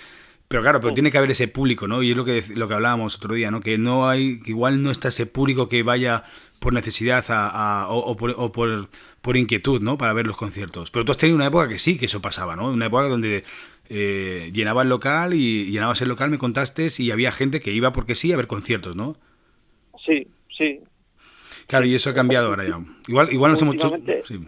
Pero 0.48 0.62
claro, 0.62 0.80
pero 0.80 0.92
tiene 0.92 1.10
que 1.10 1.18
haber 1.18 1.30
ese 1.30 1.48
público, 1.48 1.88
¿no? 1.88 2.02
Y 2.02 2.10
es 2.10 2.16
lo 2.16 2.24
que, 2.24 2.44
lo 2.54 2.68
que 2.68 2.74
hablábamos 2.74 3.16
otro 3.16 3.34
día, 3.34 3.50
¿no? 3.50 3.60
Que 3.60 3.78
no 3.78 4.08
hay, 4.08 4.40
que 4.40 4.50
igual 4.50 4.82
no 4.82 4.90
está 4.90 5.08
ese 5.08 5.26
público 5.26 5.68
que 5.68 5.82
vaya 5.82 6.24
por 6.58 6.72
necesidad 6.72 7.24
a, 7.28 7.88
o, 7.88 8.16
por, 8.16 8.34
o 8.36 8.52
por, 8.52 8.88
por, 9.20 9.36
inquietud, 9.36 9.80
¿no? 9.80 9.96
Para 9.96 10.12
ver 10.12 10.26
los 10.26 10.36
conciertos. 10.36 10.90
Pero 10.90 11.04
tú 11.04 11.12
has 11.12 11.18
tenido 11.18 11.36
una 11.36 11.46
época 11.46 11.68
que 11.68 11.78
sí, 11.78 11.96
que 11.96 12.06
eso 12.06 12.20
pasaba, 12.20 12.56
¿no? 12.56 12.68
Una 12.68 12.86
época 12.86 13.08
donde 13.08 13.44
eh, 13.88 14.50
llenaba 14.52 14.82
el 14.82 14.88
local 14.88 15.34
y 15.34 15.70
llenabas 15.70 16.00
el 16.02 16.08
local, 16.08 16.30
me 16.30 16.38
contaste, 16.38 16.88
y 16.98 17.10
había 17.10 17.32
gente 17.32 17.60
que 17.60 17.72
iba 17.72 17.92
porque 17.92 18.14
sí 18.14 18.32
a 18.32 18.36
ver 18.36 18.46
conciertos, 18.46 18.96
¿no? 18.96 19.16
Sí, 20.04 20.26
sí. 20.56 20.80
Claro, 21.66 21.86
y 21.86 21.94
eso 21.94 22.10
ha 22.10 22.14
cambiado 22.14 22.48
ahora 22.48 22.64
ya. 22.68 22.80
Igual, 23.08 23.32
igual 23.32 23.52
no 23.52 23.56
somos... 23.56 23.76
Sí. 24.24 24.38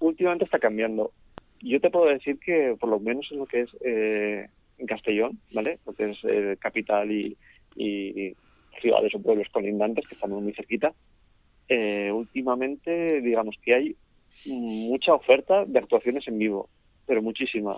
Últimamente 0.00 0.44
está 0.44 0.58
cambiando. 0.58 1.12
Yo 1.60 1.80
te 1.80 1.90
puedo 1.90 2.06
decir 2.06 2.38
que, 2.38 2.76
por 2.78 2.90
lo 2.90 2.98
menos 2.98 3.26
en 3.30 3.38
lo 3.38 3.46
que 3.46 3.60
es 3.60 3.70
eh, 3.84 4.48
en 4.78 4.86
Castellón, 4.86 5.38
¿vale? 5.52 5.78
Lo 5.86 5.92
que 5.92 6.10
es 6.10 6.18
eh, 6.24 6.56
capital 6.58 7.10
y, 7.10 7.36
ciudades 8.80 9.14
o 9.14 9.22
pueblos 9.22 9.46
colindantes, 9.52 10.06
que 10.08 10.14
estamos 10.14 10.42
muy 10.42 10.52
cerquita, 10.54 10.92
eh, 11.68 12.10
últimamente, 12.12 13.20
digamos 13.20 13.54
que 13.62 13.74
hay 13.74 13.96
mucha 14.46 15.14
oferta 15.14 15.64
de 15.64 15.78
actuaciones 15.78 16.26
en 16.26 16.38
vivo, 16.38 16.68
pero 17.06 17.22
muchísima 17.22 17.76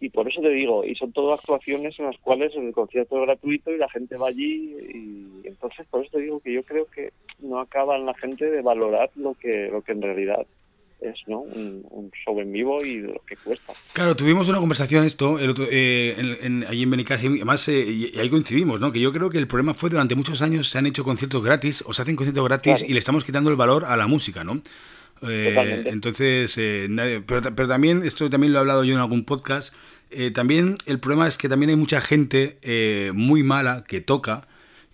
y 0.00 0.08
por 0.08 0.28
eso 0.28 0.40
te 0.40 0.50
digo, 0.50 0.84
y 0.84 0.94
son 0.96 1.12
todas 1.12 1.38
actuaciones 1.38 1.98
en 1.98 2.06
las 2.06 2.18
cuales 2.18 2.52
el 2.56 2.72
concierto 2.72 3.16
es 3.20 3.26
gratuito 3.26 3.70
y 3.70 3.78
la 3.78 3.88
gente 3.88 4.16
va 4.16 4.28
allí 4.28 4.74
y 4.94 5.46
entonces 5.46 5.86
por 5.88 6.02
eso 6.02 6.10
te 6.12 6.22
digo 6.22 6.40
que 6.40 6.52
yo 6.52 6.64
creo 6.64 6.86
que 6.86 7.12
no 7.38 7.60
acaba 7.60 7.96
en 7.96 8.06
la 8.06 8.14
gente 8.14 8.50
de 8.50 8.62
valorar 8.62 9.10
lo 9.14 9.34
que 9.34 9.68
lo 9.70 9.82
que 9.82 9.92
en 9.92 10.02
realidad 10.02 10.46
es 11.02 11.16
¿no? 11.26 11.40
un, 11.40 12.10
show 12.24 12.38
en 12.40 12.52
vivo 12.52 12.78
y 12.84 12.98
lo 12.98 13.20
que 13.26 13.36
cuesta. 13.36 13.72
Claro, 13.92 14.14
tuvimos 14.14 14.48
una 14.48 14.58
conversación 14.58 15.04
esto 15.04 15.38
el 15.38 15.50
otro, 15.50 15.66
eh, 15.70 16.14
en, 16.40 16.64
allí 16.64 16.82
en 16.84 16.90
Benicassi, 16.90 17.26
además 17.26 17.66
eh, 17.68 17.84
y 17.88 18.18
ahí 18.18 18.30
coincidimos, 18.30 18.80
¿no? 18.80 18.92
que 18.92 19.00
yo 19.00 19.12
creo 19.12 19.30
que 19.30 19.38
el 19.38 19.46
problema 19.46 19.74
fue 19.74 19.90
durante 19.90 20.14
muchos 20.14 20.42
años 20.42 20.68
se 20.68 20.78
han 20.78 20.86
hecho 20.86 21.04
conciertos 21.04 21.42
gratis 21.42 21.82
o 21.86 21.92
se 21.92 22.02
hacen 22.02 22.16
conciertos 22.16 22.44
gratis 22.44 22.84
y 22.86 22.92
le 22.92 22.98
estamos 22.98 23.24
quitando 23.24 23.50
el 23.50 23.56
valor 23.56 23.84
a 23.84 23.96
la 23.96 24.06
música, 24.06 24.44
¿no? 24.44 24.60
Eh, 25.22 25.84
entonces, 25.86 26.54
eh, 26.58 26.88
pero, 27.26 27.42
pero, 27.54 27.68
también, 27.68 28.04
esto 28.04 28.28
también 28.28 28.52
lo 28.52 28.58
he 28.58 28.60
hablado 28.60 28.84
yo 28.84 28.94
en 28.94 29.00
algún 29.00 29.24
podcast, 29.24 29.72
eh, 30.10 30.30
también 30.30 30.76
el 30.86 30.98
problema 30.98 31.28
es 31.28 31.38
que 31.38 31.48
también 31.48 31.70
hay 31.70 31.76
mucha 31.76 32.00
gente 32.00 32.58
muy 33.14 33.42
mala 33.42 33.84
que 33.86 34.00
toca 34.00 34.46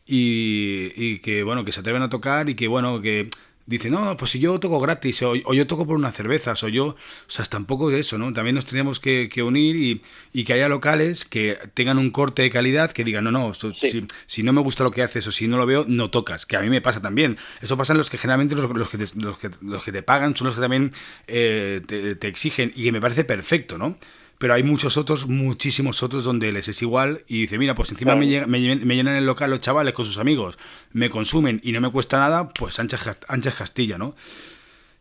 y, 0.06 0.92
y, 0.96 1.18
que, 1.18 1.42
bueno, 1.42 1.64
que 1.64 1.72
se 1.72 1.80
atreven 1.80 2.02
a 2.02 2.08
tocar 2.08 2.48
y 2.48 2.54
que, 2.54 2.68
bueno, 2.68 3.00
que 3.00 3.28
dice, 3.68 3.90
no, 3.90 4.16
pues 4.16 4.30
si 4.30 4.38
yo 4.38 4.58
toco 4.58 4.80
gratis, 4.80 5.22
o, 5.22 5.34
yo 5.34 5.66
toco 5.66 5.86
por 5.86 5.96
unas 5.96 6.14
cervezas, 6.14 6.62
o 6.64 6.68
yo, 6.68 6.86
o 6.86 6.96
sea, 7.26 7.44
tampoco 7.44 7.90
de 7.90 8.00
eso, 8.00 8.16
¿no? 8.16 8.32
También 8.32 8.54
nos 8.54 8.64
tenemos 8.64 8.98
que, 8.98 9.30
unir 9.42 9.76
y, 9.76 10.02
y, 10.32 10.44
que 10.44 10.54
haya 10.54 10.68
locales 10.68 11.26
que 11.26 11.58
tengan 11.74 11.98
un 11.98 12.10
corte 12.10 12.42
de 12.42 12.50
calidad, 12.50 12.90
que 12.90 13.04
digan, 13.04 13.24
no, 13.24 13.30
no, 13.30 13.52
si, 13.54 14.42
no 14.42 14.52
me 14.52 14.62
gusta 14.62 14.84
lo 14.84 14.90
que 14.90 15.02
haces 15.02 15.26
o 15.26 15.32
si 15.32 15.46
no 15.46 15.58
lo 15.58 15.66
veo, 15.66 15.84
no 15.86 16.10
tocas, 16.10 16.46
que 16.46 16.56
a 16.56 16.60
mí 16.60 16.70
me 16.70 16.80
pasa 16.80 17.02
también. 17.02 17.36
Eso 17.60 17.76
pasa 17.76 17.92
en 17.92 17.98
los 17.98 18.08
que 18.08 18.16
generalmente 18.16 18.54
los, 18.54 18.70
los, 18.70 18.88
que, 18.88 18.98
te, 18.98 19.06
los, 19.14 19.38
que, 19.38 19.50
los 19.60 19.82
que 19.84 19.92
te 19.92 20.02
pagan 20.02 20.34
son 20.34 20.46
los 20.46 20.54
que 20.54 20.62
también 20.62 20.90
eh, 21.26 21.82
te, 21.86 22.16
te 22.16 22.26
exigen 22.26 22.72
y 22.74 22.84
que 22.84 22.92
me 22.92 23.00
parece 23.00 23.24
perfecto, 23.24 23.76
¿no? 23.76 23.98
Pero 24.38 24.54
hay 24.54 24.62
muchos 24.62 24.96
otros, 24.96 25.26
muchísimos 25.26 26.02
otros 26.02 26.24
donde 26.24 26.52
les 26.52 26.68
es 26.68 26.80
igual 26.82 27.22
y 27.26 27.42
dice, 27.42 27.58
mira, 27.58 27.74
pues 27.74 27.90
encima 27.90 28.14
me, 28.14 28.46
me, 28.46 28.96
llenan 28.96 29.16
el 29.16 29.26
local 29.26 29.50
los 29.50 29.60
chavales 29.60 29.92
con 29.92 30.04
sus 30.04 30.18
amigos, 30.18 30.58
me 30.92 31.10
consumen 31.10 31.60
y 31.62 31.72
no 31.72 31.80
me 31.80 31.90
cuesta 31.90 32.18
nada, 32.18 32.48
pues 32.52 32.78
anchas, 32.78 33.18
anchas 33.28 33.54
Castilla, 33.54 33.98
¿no? 33.98 34.14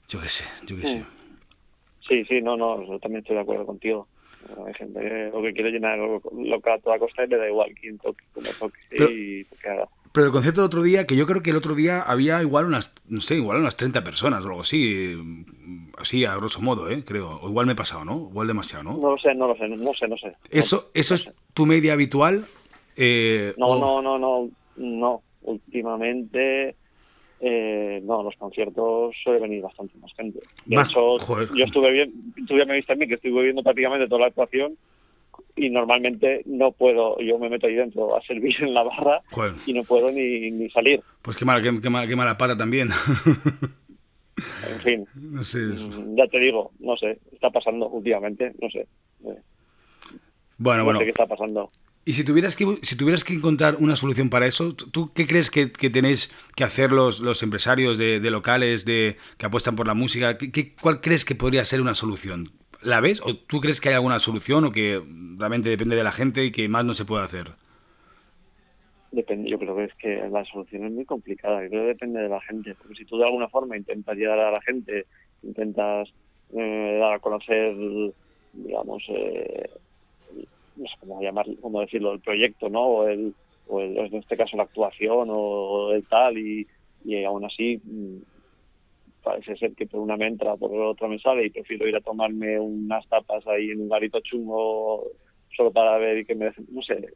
Yo 0.10 0.20
qué 0.22 0.30
sé, 0.30 0.44
yo 0.66 0.76
qué 0.78 0.88
sé. 0.88 1.06
Sí, 2.08 2.26
sí, 2.26 2.42
no, 2.42 2.58
no, 2.58 2.84
yo 2.88 3.00
también 3.00 3.20
estoy 3.20 3.36
de 3.36 3.42
acuerdo 3.42 3.66
contigo. 3.66 4.08
Hay 4.66 4.74
gente 4.76 5.00
que, 5.00 5.30
lo 5.34 5.42
que 5.42 5.54
quiere 5.54 5.72
llenar 5.72 6.00
el 6.00 6.50
local 6.50 6.80
a 6.80 6.82
toda 6.82 7.00
costa 7.00 7.26
y 7.26 7.28
le 7.28 7.38
da 7.38 7.48
igual 7.48 7.74
quién 7.80 7.98
toque, 7.98 8.24
cómo 8.34 8.50
toque 8.58 8.80
y 8.96 9.44
que 9.44 9.70
haga. 9.70 9.88
Pero 10.12 10.28
el 10.28 10.32
concierto 10.32 10.62
del 10.62 10.68
otro 10.68 10.84
día, 10.84 11.06
que 11.06 11.16
yo 11.16 11.26
creo 11.26 11.44
que 11.44 11.52
el 11.52 11.56
otro 11.56 11.76
día 11.76 12.02
había 12.02 12.42
igual 12.42 12.66
unas, 12.66 12.94
no 13.08 13.22
sé, 13.22 13.36
igual 13.36 13.60
unas 13.60 13.76
30 13.76 14.04
personas 14.04 14.46
o 14.46 14.50
algo 14.50 14.62
así, 14.62 15.16
así 15.98 16.26
a 16.26 16.36
grosso 16.36 16.62
modo, 16.62 16.90
¿eh? 16.90 17.04
creo. 17.06 17.40
O 17.42 17.50
igual 17.50 17.66
me 17.66 17.74
he 17.74 17.76
pasado, 17.76 18.06
¿no? 18.06 18.28
Igual 18.30 18.48
demasiado, 18.48 18.84
¿no? 18.84 18.98
No 18.98 19.12
lo 19.12 19.18
sé, 19.18 19.34
no 19.36 19.48
lo 19.48 19.56
sé, 19.56 19.68
no 19.68 19.94
sé, 19.94 20.08
no 20.08 20.18
sé. 20.18 20.34
¿Eso, 20.50 20.92
eso 20.94 21.16
es 21.16 21.34
tu 21.54 21.66
media 21.66 21.94
habitual? 21.94 22.46
Eh, 22.96 23.54
no, 23.58 23.80
no, 23.80 24.02
no, 24.02 24.18
no, 24.18 24.50
no. 24.78 25.22
Últimamente, 25.42 26.76
eh, 27.40 28.02
no, 28.04 28.24
los 28.24 28.36
conciertos 28.36 29.16
suele 29.24 29.40
venir 29.40 29.62
bastante 29.62 29.98
más 30.00 30.12
gente. 30.14 30.40
De 30.66 30.82
hecho, 30.82 31.18
yo 31.56 31.66
estuve 31.66 31.92
bien, 31.92 32.34
tú 32.48 32.58
ya 32.58 32.66
me 32.66 32.76
viste 32.76 32.94
a 32.94 32.96
mí 32.96 33.08
que 33.08 33.16
estuve 33.16 33.44
viendo 33.44 33.64
prácticamente 33.64 34.08
toda 34.08 34.22
la 34.22 34.28
actuación 34.28 34.78
y 35.56 35.70
normalmente 35.70 36.44
no 36.46 36.72
puedo, 36.72 37.20
yo 37.20 37.40
me 37.40 37.50
meto 37.50 37.68
ahí 37.68 37.76
dentro 37.76 38.16
a 38.16 38.22
servir 38.22 38.56
en 38.62 38.74
la 38.74 38.84
barra 38.84 39.22
y 39.66 39.74
no 39.74 39.84
puedo 39.84 40.12
ni, 40.12 40.52
ni 40.52 40.70
salir. 40.70 41.02
Pues 41.22 41.36
qué 41.38 41.46
mala, 41.46 41.62
qué, 41.62 41.82
qué 41.82 41.90
mala, 42.16 42.38
pata 42.38 42.56
también. 42.56 42.90
en 44.70 44.80
fin, 44.82 45.08
mm, 45.16 46.16
ya 46.16 46.28
te 46.28 46.40
digo, 46.40 46.72
no 46.80 46.96
sé, 46.98 47.20
está 47.32 47.50
pasando 47.50 47.90
últimamente, 47.90 48.54
no 48.62 48.70
sé. 48.70 48.88
Bueno, 50.58 50.84
bueno. 50.84 51.00
qué 51.00 51.10
está 51.10 51.26
pasando. 51.26 51.72
Y 52.08 52.14
si 52.14 52.24
tuvieras 52.24 52.56
que, 52.56 52.66
si 52.84 52.96
tuvieras 52.96 53.26
que 53.26 53.34
encontrar 53.34 53.76
una 53.80 53.98
solución 53.98 54.30
para 54.30 54.48
eso, 54.48 54.74
¿tú 54.74 55.12
qué 55.14 55.28
crees 55.28 55.52
que, 55.52 55.68
tenéis 55.68 56.34
que 56.56 56.64
hacer 56.64 56.94
los, 56.94 57.20
los 57.20 57.44
empresarios 57.44 57.98
de, 57.98 58.20
locales 58.32 58.86
de, 58.86 59.18
que 59.38 59.46
apuestan 59.46 59.76
por 59.76 59.88
la 59.88 59.94
música? 59.94 60.38
¿Qué, 60.38 60.74
cuál 60.74 61.02
crees 61.02 61.26
que 61.26 61.36
podría 61.36 61.66
ser 61.66 61.82
una 61.82 61.96
solución? 61.96 62.54
¿La 62.82 63.02
ves? 63.02 63.22
¿O 63.22 63.36
tú 63.36 63.60
crees 63.60 63.82
que 63.82 63.90
hay 63.90 63.96
alguna 63.96 64.20
solución 64.20 64.66
o 64.66 64.72
que 64.72 65.02
realmente 65.38 65.70
depende 65.70 65.96
de 65.96 66.04
la 66.04 66.12
gente 66.12 66.46
y 66.46 66.52
que 66.52 66.70
más 66.70 66.86
no 66.86 66.94
se 66.94 67.06
puede 67.06 67.24
hacer? 67.24 67.48
Depende, 69.12 69.50
yo 69.50 69.58
creo 69.58 69.76
que 69.76 69.86
es 69.86 69.94
que 69.96 70.30
la 70.30 70.44
solución 70.46 70.86
es 70.86 70.92
muy 70.92 71.06
complicada, 71.06 71.60
creo 71.68 71.84
que 71.84 71.88
depende 71.88 72.20
de 72.22 72.30
la 72.30 72.42
gente, 72.42 72.76
porque 72.76 72.96
si 72.96 73.06
tú 73.06 73.18
de 73.18 73.26
alguna 73.26 73.48
forma 73.48 73.78
intentas 73.78 74.18
llegar 74.18 74.38
a 74.38 74.52
la 74.52 74.62
gente, 74.62 75.06
intentas 75.44 76.10
eh, 76.54 76.98
dar 77.00 77.14
a 77.14 77.20
conocer, 77.20 77.76
digamos, 78.54 79.04
eh, 79.10 79.70
no 80.76 80.86
sé 80.86 80.94
cómo 81.00 81.22
llamar, 81.22 81.46
cómo 81.62 81.82
decirlo, 81.82 82.14
el 82.14 82.20
proyecto, 82.20 82.70
¿no? 82.70 82.84
O, 82.84 83.08
el, 83.08 83.34
o 83.68 83.82
en 83.82 84.16
este 84.16 84.38
caso 84.38 84.58
la 84.58 84.64
actuación 84.64 85.30
o 85.32 85.94
el 85.94 86.06
tal 86.06 86.38
y, 86.38 86.68
y 87.06 87.24
aún 87.24 87.46
así 87.46 87.82
parece 89.24 89.56
ser 89.58 89.74
que 89.74 89.86
por 89.86 90.00
una 90.00 90.18
me 90.18 90.28
entra, 90.28 90.56
por 90.56 90.72
otra 90.74 91.08
me 91.08 91.20
sale 91.20 91.46
y 91.46 91.50
prefiero 91.50 91.88
ir 91.88 91.96
a 91.96 92.02
tomarme 92.02 92.60
unas 92.60 93.08
tapas 93.08 93.46
ahí 93.48 93.72
en 93.72 93.82
un 93.82 93.90
garito 93.90 94.20
chungo 94.22 95.04
solo 95.56 95.72
para 95.72 95.98
ver 95.98 96.20
y 96.20 96.26
que 96.26 96.36
me... 96.36 96.52
No 96.70 96.82
sé, 96.82 97.08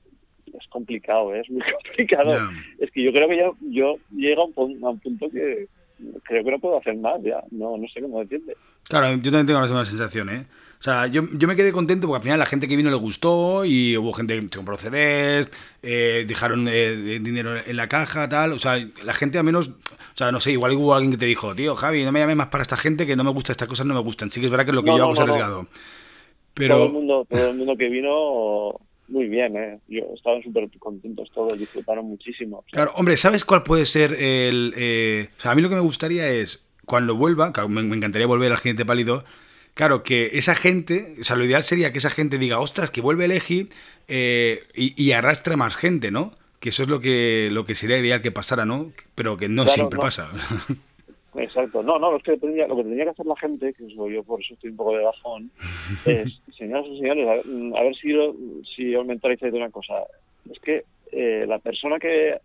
es 0.59 0.67
complicado, 0.67 1.33
¿eh? 1.33 1.41
es 1.41 1.49
muy 1.49 1.61
complicado. 1.83 2.49
Es 2.79 2.91
que 2.91 3.03
yo 3.03 3.11
creo 3.11 3.27
que 3.27 3.37
ya 3.37 3.51
yo 3.61 3.97
llego 4.11 4.51
a 4.55 4.61
un, 4.63 4.99
punto 4.99 5.29
que 5.29 5.67
creo 6.31 6.43
que 6.43 6.51
no 6.51 6.59
puedo 6.59 6.77
hacer 6.77 6.95
más 6.97 7.21
ya, 7.21 7.43
no, 7.51 7.77
no 7.77 7.87
sé 7.87 8.01
cómo 8.01 8.19
decirte. 8.21 8.55
Claro, 8.87 9.09
yo 9.15 9.23
también 9.23 9.47
tengo 9.47 9.59
la 9.59 9.65
misma 9.65 9.85
sensación, 9.85 10.29
¿eh? 10.29 10.45
O 10.79 10.83
sea, 10.83 11.05
yo, 11.05 11.21
yo, 11.33 11.47
me 11.47 11.55
quedé 11.55 11.71
contento 11.71 12.07
porque 12.07 12.17
al 12.17 12.23
final 12.23 12.39
la 12.39 12.47
gente 12.47 12.67
que 12.67 12.75
vino 12.75 12.89
le 12.89 12.95
gustó 12.95 13.63
y 13.65 13.95
hubo 13.97 14.13
gente 14.13 14.39
que 14.39 14.49
compró 14.49 14.77
CDs, 14.77 15.51
eh, 15.83 16.25
dejaron 16.27 16.67
eh, 16.67 17.19
dinero 17.21 17.55
en 17.63 17.75
la 17.75 17.87
caja, 17.87 18.27
tal. 18.27 18.53
O 18.53 18.57
sea, 18.57 18.83
la 19.03 19.13
gente 19.13 19.37
al 19.37 19.43
menos, 19.43 19.67
o 19.69 20.15
sea, 20.15 20.31
no 20.31 20.39
sé, 20.39 20.53
igual 20.53 20.71
hubo 20.71 20.95
alguien 20.95 21.11
que 21.11 21.19
te 21.19 21.27
dijo, 21.27 21.53
tío, 21.53 21.75
Javi, 21.75 22.03
no 22.03 22.11
me 22.11 22.19
llames 22.19 22.35
más 22.35 22.47
para 22.47 22.63
esta 22.63 22.77
gente 22.77 23.05
que 23.05 23.15
no 23.15 23.23
me 23.23 23.29
gusta, 23.29 23.51
estas 23.51 23.67
cosas 23.67 23.85
no 23.85 23.93
me 23.93 24.01
gustan. 24.01 24.31
Sí 24.31 24.39
que 24.39 24.47
es 24.47 24.51
verdad 24.51 24.65
que 24.65 24.71
es 24.71 24.75
lo 24.75 24.81
que 24.81 24.87
yo 24.87 25.03
hago 25.03 25.13
es 25.13 25.19
arriesgado. 25.19 25.67
Pero... 26.55 26.75
Todo 26.77 26.85
el, 26.87 26.93
mundo, 26.93 27.27
todo 27.29 27.49
el 27.51 27.57
mundo 27.57 27.77
que 27.77 27.89
vino 27.89 28.79
muy 29.11 29.27
bien, 29.27 29.55
¿eh? 29.55 29.79
Yo 29.87 30.03
estaban 30.15 30.41
súper 30.41 30.69
contentos 30.79 31.29
todos, 31.33 31.57
disfrutaron 31.57 32.05
muchísimo. 32.05 32.63
Claro, 32.71 32.91
hombre, 32.95 33.17
¿sabes 33.17 33.45
cuál 33.45 33.63
puede 33.63 33.85
ser 33.85 34.13
el...? 34.13 34.73
Eh, 34.75 35.29
o 35.37 35.41
sea, 35.41 35.51
a 35.51 35.55
mí 35.55 35.61
lo 35.61 35.69
que 35.69 35.75
me 35.75 35.81
gustaría 35.81 36.29
es, 36.29 36.63
cuando 36.85 37.15
vuelva, 37.15 37.51
me, 37.67 37.83
me 37.83 37.95
encantaría 37.95 38.27
volver 38.27 38.51
al 38.51 38.57
Jinete 38.57 38.85
Pálido, 38.85 39.23
Claro, 39.73 40.03
que 40.03 40.31
esa 40.33 40.55
gente, 40.55 41.15
o 41.21 41.23
sea, 41.23 41.35
lo 41.35 41.45
ideal 41.45 41.63
sería 41.63 41.91
que 41.91 41.99
esa 41.99 42.09
gente 42.09 42.37
diga, 42.37 42.59
ostras, 42.59 42.91
que 42.91 43.01
vuelve 43.01 43.25
el 43.25 43.31
Eji 43.31 43.69
eh, 44.07 44.63
y, 44.75 45.11
arrastre 45.13 45.55
más 45.55 45.75
gente, 45.75 46.11
¿no? 46.11 46.37
Que 46.59 46.69
eso 46.69 46.83
es 46.83 46.89
lo 46.89 46.99
que, 46.99 47.49
lo 47.51 47.65
que 47.65 47.75
sería 47.75 47.97
ideal 47.97 48.21
que 48.21 48.31
pasara, 48.31 48.65
¿no? 48.65 48.91
Pero 49.15 49.37
que 49.37 49.47
no 49.47 49.65
siempre 49.65 49.99
pasa. 49.99 50.29
Exacto. 51.35 51.81
No, 51.81 51.97
no, 51.97 52.11
lo 52.11 52.19
que, 52.19 52.37
tendría, 52.37 52.67
lo 52.67 52.75
que 52.75 52.83
tendría 52.83 53.05
que 53.05 53.11
hacer 53.11 53.25
la 53.25 53.37
gente, 53.37 53.73
que 53.73 53.87
yo 53.87 54.23
por 54.23 54.41
eso 54.41 54.53
estoy 54.53 54.71
un 54.71 54.77
poco 54.77 54.97
de 54.97 55.03
bajón, 55.03 55.51
es, 56.05 56.41
señoras 56.57 56.87
y 56.87 56.99
señores, 56.99 57.27
a, 57.27 57.83
ver 57.83 57.95
si, 57.95 58.13
si 58.75 58.95
os 58.95 59.07
de 59.07 59.51
una 59.53 59.69
cosa. 59.69 59.93
Es 60.51 60.59
que 60.59 60.83
eh, 61.11 61.45
la 61.47 61.59
persona 61.59 61.99
que 61.99 62.39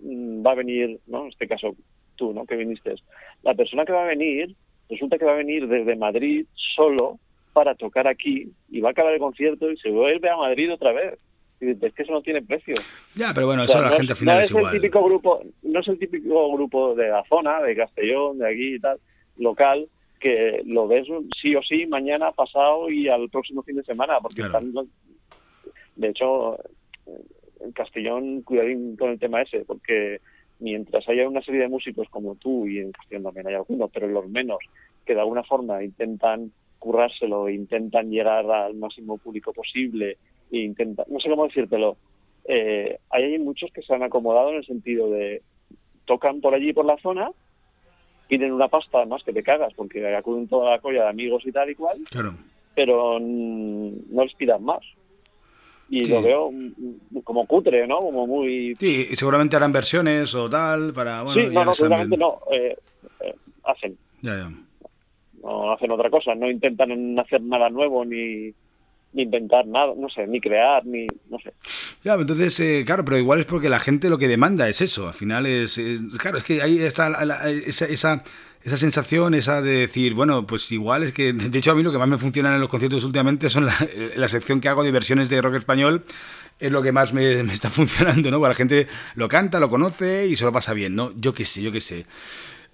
mm, 0.00 0.44
va 0.44 0.52
a 0.52 0.56
venir, 0.56 0.98
¿no? 1.06 1.22
En 1.22 1.28
este 1.28 1.46
caso 1.46 1.74
tú, 2.16 2.32
¿no? 2.32 2.44
Que 2.44 2.56
viniste. 2.56 2.94
La 3.42 3.54
persona 3.54 3.84
que 3.84 3.92
va 3.92 4.04
a 4.04 4.08
venir 4.08 4.54
resulta 4.88 5.18
que 5.18 5.24
va 5.24 5.32
a 5.32 5.36
venir 5.36 5.68
desde 5.68 5.96
Madrid 5.96 6.46
solo 6.74 7.18
para 7.52 7.74
tocar 7.74 8.06
aquí 8.06 8.50
y 8.70 8.80
va 8.80 8.88
a 8.88 8.92
acabar 8.92 9.12
el 9.12 9.20
concierto 9.20 9.70
y 9.70 9.76
se 9.76 9.90
vuelve 9.90 10.28
a 10.28 10.36
Madrid 10.36 10.72
otra 10.72 10.92
vez. 10.92 11.18
Es 11.62 11.94
que 11.94 12.02
eso 12.02 12.12
no 12.12 12.22
tiene 12.22 12.42
precio. 12.42 12.74
Ya, 13.14 13.32
pero 13.32 13.46
bueno, 13.46 13.62
eso 13.62 13.80
la 13.80 13.90
gente 13.90 14.12
al 14.12 14.18
final 14.18 14.40
es, 14.40 14.50
El 14.50 14.70
típico 14.72 15.04
grupo, 15.04 15.42
no 15.62 15.80
es 15.80 15.88
el 15.88 15.98
típico 15.98 16.52
grupo 16.52 16.94
de 16.96 17.08
la 17.08 17.22
zona, 17.28 17.60
de 17.62 17.76
Castellón, 17.76 18.38
de 18.38 18.50
aquí 18.50 18.74
y 18.74 18.80
tal, 18.80 18.98
local, 19.36 19.88
que 20.18 20.62
lo 20.64 20.88
ves 20.88 21.06
sí 21.40 21.54
o 21.54 21.62
sí 21.62 21.86
mañana, 21.86 22.32
pasado 22.32 22.90
y 22.90 23.08
al 23.08 23.28
próximo 23.30 23.62
fin 23.62 23.76
de 23.76 23.84
semana, 23.84 24.18
porque 24.20 24.42
están, 24.42 24.72
de 25.94 26.08
hecho, 26.08 26.58
en 27.60 27.70
Castellón, 27.72 28.42
cuidadín 28.42 28.96
con 28.96 29.10
el 29.10 29.20
tema 29.20 29.42
ese, 29.42 29.64
porque 29.64 30.20
mientras 30.58 31.08
haya 31.08 31.28
una 31.28 31.42
serie 31.42 31.60
de 31.60 31.68
músicos 31.68 32.08
como 32.08 32.34
tú, 32.34 32.66
y 32.66 32.80
en 32.80 32.90
Castellón 32.90 33.22
también 33.22 33.46
hay 33.46 33.54
algunos, 33.54 33.88
pero 33.92 34.08
los 34.08 34.28
menos, 34.28 34.58
que 35.06 35.14
de 35.14 35.20
alguna 35.20 35.44
forma 35.44 35.82
intentan 35.84 36.50
currárselo, 36.80 37.48
intentan 37.48 38.10
llegar 38.10 38.50
al 38.50 38.74
máximo 38.74 39.16
público 39.16 39.52
posible, 39.52 40.18
e 40.52 40.58
intentan, 40.58 41.06
no 41.08 41.18
sé 41.18 41.28
cómo 41.28 41.46
decírtelo, 41.46 41.96
eh, 42.44 42.98
hay 43.10 43.38
muchos 43.38 43.72
que 43.72 43.82
se 43.82 43.94
han 43.94 44.02
acomodado 44.02 44.50
en 44.50 44.56
el 44.56 44.66
sentido 44.66 45.10
de 45.10 45.42
tocan 46.04 46.40
por 46.40 46.54
allí 46.54 46.72
por 46.72 46.84
la 46.84 46.96
zona, 46.98 47.30
piden 48.28 48.52
una 48.52 48.68
pasta 48.68 48.98
además 48.98 49.22
que 49.24 49.32
te 49.32 49.42
cagas 49.42 49.72
porque 49.74 50.14
acuden 50.14 50.48
toda 50.48 50.70
la 50.70 50.78
colla 50.78 51.04
de 51.04 51.08
amigos 51.08 51.42
y 51.46 51.52
tal 51.52 51.70
y 51.70 51.74
cual, 51.74 51.98
pero 52.74 53.18
no 53.18 54.24
les 54.24 54.34
pidan 54.34 54.62
más 54.62 54.82
y 55.92 56.06
lo 56.06 56.22
veo 56.22 56.50
como 57.22 57.46
cutre, 57.46 57.86
¿no? 57.86 57.98
Como 57.98 58.26
muy... 58.26 58.74
Sí, 58.76 59.08
y 59.10 59.14
seguramente 59.14 59.56
harán 59.56 59.72
versiones 59.72 60.34
o 60.34 60.48
tal 60.48 60.94
para... 60.94 61.22
Bueno, 61.22 61.42
sí, 61.42 61.54
no, 61.54 61.64
no, 61.66 61.74
seguramente 61.74 62.16
no. 62.16 62.38
Eh, 62.50 62.74
eh, 63.20 63.34
hacen. 63.64 63.98
Ya, 64.22 64.38
ya. 64.38 64.50
No 65.42 65.72
hacen 65.72 65.90
otra 65.90 66.08
cosa, 66.08 66.34
no 66.34 66.50
intentan 66.50 67.18
hacer 67.18 67.42
nada 67.42 67.68
nuevo 67.68 68.06
ni, 68.06 68.54
ni 69.12 69.22
inventar 69.22 69.66
nada, 69.66 69.92
no 69.96 70.08
sé, 70.08 70.26
ni 70.26 70.40
crear, 70.40 70.84
ni, 70.86 71.06
no 71.30 71.38
sé. 71.38 71.52
Ya, 72.02 72.14
entonces, 72.14 72.58
eh, 72.60 72.82
claro, 72.86 73.04
pero 73.04 73.18
igual 73.18 73.40
es 73.40 73.46
porque 73.46 73.68
la 73.68 73.80
gente 73.80 74.08
lo 74.08 74.18
que 74.18 74.28
demanda 74.28 74.68
es 74.68 74.80
eso, 74.80 75.08
al 75.08 75.14
final 75.14 75.46
es, 75.46 75.80
claro, 76.18 76.38
es 76.38 76.44
que 76.44 76.62
ahí 76.62 76.78
está 76.78 77.08
esa, 77.66 77.86
esa, 77.86 78.24
esa, 78.64 78.76
sensación, 78.76 79.34
esa 79.34 79.60
de 79.60 79.72
decir, 79.72 80.14
bueno, 80.14 80.46
pues 80.46 80.70
igual 80.72 81.02
es 81.02 81.12
que, 81.12 81.32
de 81.32 81.58
hecho 81.58 81.72
a 81.72 81.74
mí 81.74 81.82
lo 81.82 81.92
que 81.92 81.98
más 81.98 82.08
me 82.08 82.18
funciona 82.18 82.54
en 82.54 82.60
los 82.60 82.68
conciertos 82.68 83.04
últimamente 83.04 83.50
son 83.50 83.66
la, 83.66 83.74
la 84.16 84.28
sección 84.28 84.60
que 84.60 84.68
hago 84.68 84.82
de 84.82 84.92
versiones 84.92 85.28
de 85.28 85.40
rock 85.42 85.56
español, 85.56 86.04
es 86.62 86.70
lo 86.70 86.80
que 86.80 86.92
más 86.92 87.12
me, 87.12 87.42
me 87.42 87.52
está 87.52 87.70
funcionando, 87.70 88.30
¿no? 88.30 88.38
Porque 88.38 88.50
la 88.50 88.54
gente 88.54 88.86
lo 89.16 89.28
canta, 89.28 89.60
lo 89.60 89.68
conoce 89.68 90.26
y 90.26 90.36
se 90.36 90.44
lo 90.44 90.52
pasa 90.52 90.72
bien, 90.72 90.94
¿no? 90.94 91.12
Yo 91.16 91.34
qué 91.34 91.44
sé, 91.44 91.60
yo 91.60 91.72
qué 91.72 91.80
sé. 91.80 92.06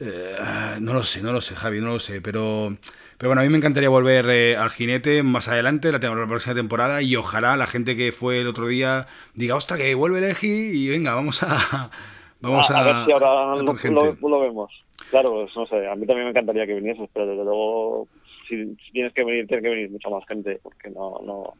Eh, 0.01 0.37
no 0.81 0.93
lo 0.93 1.03
sé, 1.03 1.23
no 1.23 1.33
lo 1.33 1.41
sé, 1.41 1.57
Javi, 1.57 1.81
no 1.81 1.89
lo 1.89 1.99
sé, 1.99 2.21
pero, 2.21 2.77
pero 3.19 3.31
bueno, 3.31 3.43
a 3.43 3.45
mí 3.45 3.51
me 3.51 3.59
encantaría 3.59 3.89
volver 3.89 4.31
eh, 4.31 4.57
al 4.57 4.71
jinete 4.71 5.23
más 5.23 5.49
adelante, 5.49 5.93
la, 5.93 5.99
la, 5.99 6.27
próxima 6.27 6.55
temporada, 6.55 7.03
y 7.03 7.17
ojalá 7.17 7.57
la 7.57 7.67
gente 7.67 7.97
que 7.97 8.13
fue 8.13 8.41
el 8.41 8.47
otro 8.47 8.69
día 8.69 9.07
diga, 9.35 9.57
ostra, 9.57 9.77
que 9.77 9.95
vuelve 9.95 10.19
el 10.19 10.25
Eji 10.25 10.47
y 10.47 10.89
venga, 10.89 11.15
vamos 11.15 11.43
a... 11.43 11.91
Vamos 12.41 12.71
a, 12.71 12.79
a, 12.79 12.85
ver 12.85 13.05
si 13.05 13.11
ahora 13.11 13.57
lo, 13.57 14.41
vemos. 14.41 14.71
Claro, 15.11 15.33
pues 15.33 15.57
no 15.57 15.67
sé, 15.67 15.89
a 15.89 15.97
mí 15.97 16.07
también 16.07 16.27
me 16.27 16.31
encantaría 16.31 16.69
que 16.69 16.75
vinieses, 16.75 17.11
pero 17.13 17.27
desde 17.27 17.43
luego, 17.43 18.07
si, 18.49 18.77
tienes 18.93 19.13
que 19.13 19.25
venir, 19.25 19.49
tiene 19.49 19.61
que 19.61 19.71
venir 19.71 19.91
mucha 19.91 20.09
más 20.09 20.25
gente, 20.25 20.61
porque 20.63 20.89
no... 20.89 21.19
no... 21.27 21.55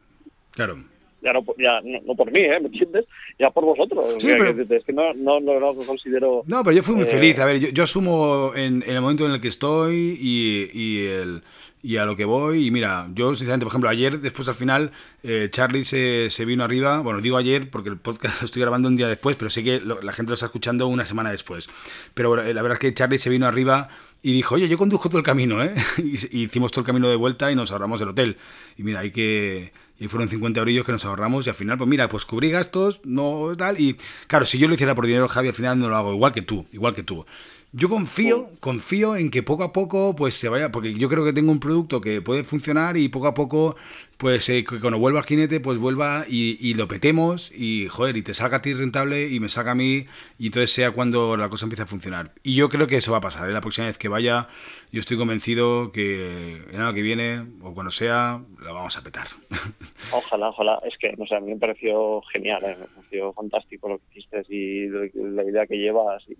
Claro 0.51 0.77
ya 1.21 1.33
no, 1.33 1.43
ya 1.57 1.81
no, 1.81 2.15
por 2.15 2.31
mí, 2.31 2.41
¿eh? 2.41 2.59
¿me 2.59 2.67
entiendes? 2.67 3.05
Ya 3.37 3.49
por 3.49 3.65
vosotros. 3.65 4.05
Es 4.23 4.83
que 4.85 4.93
no, 4.93 5.13
no, 5.13 5.39
no, 5.39 5.73
considero... 5.85 6.43
No, 6.47 6.63
pero 6.63 6.77
yo 6.77 6.83
fui 6.83 6.95
muy 6.95 7.05
eh, 7.05 7.07
feliz. 7.07 7.39
A 7.39 7.45
ver, 7.45 7.59
yo, 7.59 7.69
yo 7.69 7.83
asumo 7.83 8.51
en, 8.55 8.83
en, 8.83 8.95
el 8.95 9.01
momento 9.01 9.25
en 9.25 9.31
el 9.33 9.41
que 9.41 9.49
estoy 9.49 10.17
y, 10.19 10.69
y, 10.73 11.05
el, 11.07 11.41
y 11.81 11.97
a 11.97 12.05
lo 12.05 12.15
que 12.15 12.25
voy. 12.25 12.67
Y 12.67 12.71
mira, 12.71 13.07
yo 13.13 13.35
sinceramente, 13.35 13.65
por 13.65 13.71
ejemplo, 13.71 13.89
ayer, 13.89 14.19
después 14.19 14.47
al 14.47 14.55
final, 14.55 14.91
eh, 15.23 15.49
Charlie 15.51 15.85
se, 15.85 16.29
se, 16.29 16.45
vino 16.45 16.63
arriba. 16.63 16.99
Bueno, 16.99 17.21
digo 17.21 17.37
ayer 17.37 17.69
porque 17.69 17.89
el 17.89 17.97
podcast 17.97 18.41
lo 18.41 18.45
estoy 18.45 18.61
grabando 18.61 18.87
un 18.87 18.95
día 18.95 19.07
después, 19.07 19.35
pero 19.35 19.49
sé 19.49 19.63
que 19.63 19.81
la 19.81 20.13
gente 20.13 20.29
lo 20.29 20.33
está 20.35 20.45
escuchando 20.45 20.87
una 20.87 21.05
semana 21.05 21.31
después. 21.31 21.69
Pero 22.13 22.29
bueno, 22.29 22.43
la 22.43 22.61
verdad 22.61 22.73
es 22.73 22.79
que 22.79 22.93
Charlie 22.93 23.17
se 23.17 23.29
vino 23.29 23.45
arriba 23.45 23.89
y 24.21 24.33
dijo, 24.33 24.55
oye, 24.55 24.67
yo 24.67 24.77
conduzco 24.77 25.09
todo 25.09 25.19
el 25.19 25.25
camino, 25.25 25.63
¿eh? 25.63 25.73
y 25.97 26.43
hicimos 26.43 26.71
todo 26.71 26.81
el 26.81 26.87
camino 26.87 27.09
de 27.09 27.15
vuelta 27.15 27.51
y 27.51 27.55
nos 27.55 27.71
ahorramos 27.71 28.01
el 28.01 28.09
hotel. 28.09 28.37
Y 28.77 28.83
mira, 28.83 29.01
hay 29.01 29.11
que 29.11 29.71
y 29.99 30.07
fueron 30.07 30.29
50 30.29 30.59
eurillos 30.59 30.85
que 30.85 30.91
nos 30.91 31.05
ahorramos 31.05 31.45
y 31.45 31.49
al 31.49 31.55
final, 31.55 31.77
pues 31.77 31.89
mira, 31.89 32.07
pues 32.09 32.25
cubrí 32.25 32.49
gastos, 32.49 33.01
no 33.03 33.51
tal. 33.57 33.79
Y 33.79 33.97
claro, 34.27 34.45
si 34.45 34.57
yo 34.57 34.67
lo 34.67 34.73
hiciera 34.73 34.95
por 34.95 35.05
dinero, 35.05 35.27
Javi, 35.27 35.49
al 35.49 35.53
final 35.53 35.79
no 35.79 35.89
lo 35.89 35.95
hago 35.97 36.13
igual 36.13 36.33
que 36.33 36.41
tú, 36.41 36.65
igual 36.71 36.95
que 36.95 37.03
tú. 37.03 37.25
Yo 37.71 37.87
confío, 37.87 38.49
confío 38.59 39.15
en 39.15 39.29
que 39.29 39.43
poco 39.43 39.61
a 39.61 39.71
poco 39.71 40.15
pues 40.15 40.33
se 40.33 40.49
vaya, 40.49 40.71
porque 40.71 40.95
yo 40.95 41.07
creo 41.07 41.23
que 41.23 41.33
tengo 41.33 41.51
un 41.51 41.59
producto 41.59 42.01
que 42.01 42.19
puede 42.19 42.43
funcionar 42.43 42.97
y 42.97 43.09
poco 43.09 43.27
a 43.27 43.35
poco 43.35 43.75
pues 44.17 44.49
eh, 44.49 44.65
cuando 44.65 44.97
vuelva 44.97 45.19
al 45.19 45.25
jinete 45.25 45.59
pues 45.59 45.77
vuelva 45.77 46.25
y, 46.27 46.73
lo 46.73 46.87
petemos 46.87 47.51
y 47.51 47.87
joder, 47.87 48.17
y 48.17 48.23
te 48.23 48.33
salga 48.33 48.57
a 48.57 48.61
ti 48.63 48.73
rentable 48.73 49.27
y 49.27 49.39
me 49.39 49.49
salga 49.49 49.71
a 49.71 49.75
mí 49.75 50.07
y 50.39 50.47
entonces 50.47 50.71
sea 50.71 50.89
cuando 50.89 51.37
la 51.37 51.47
cosa 51.49 51.65
empiece 51.65 51.83
a 51.83 51.85
funcionar. 51.85 52.31
Y 52.41 52.55
yo 52.55 52.69
creo 52.69 52.87
que 52.87 52.97
eso 52.97 53.11
va 53.11 53.19
a 53.19 53.21
pasar, 53.21 53.47
¿eh? 53.47 53.53
la 53.53 53.61
próxima 53.61 53.85
vez 53.85 53.99
que 53.99 54.07
vaya 54.07 54.47
yo 54.91 54.99
estoy 54.99 55.17
convencido 55.17 55.91
que 55.91 56.55
en 56.55 56.73
el 56.73 56.81
año 56.81 56.93
que 56.95 57.03
viene 57.03 57.45
o 57.61 57.75
cuando 57.75 57.91
sea 57.91 58.41
la 58.63 58.71
vamos 58.71 58.97
a 58.97 59.03
petar. 59.03 59.27
Ojalá, 60.11 60.49
ojalá, 60.49 60.79
es 60.85 60.97
que 60.97 61.13
no 61.17 61.27
sé, 61.27 61.35
a 61.35 61.39
mí 61.39 61.53
me 61.53 61.59
pareció 61.59 62.23
genial, 62.33 62.63
¿eh? 62.63 62.77
me 62.79 62.87
pareció 62.87 63.31
fantástico 63.33 63.89
lo 63.89 63.99
que 63.99 64.05
hiciste 64.17 64.41
y 64.49 64.87
la 65.13 65.43
idea 65.43 65.67
que 65.67 65.77
llevas 65.77 66.23
y 66.27 66.35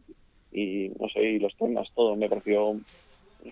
y 0.51 0.89
no 0.99 1.07
sé, 1.09 1.21
y 1.21 1.39
los 1.39 1.55
temas, 1.57 1.87
todo 1.95 2.15
me 2.15 2.29
pareció 2.29 2.79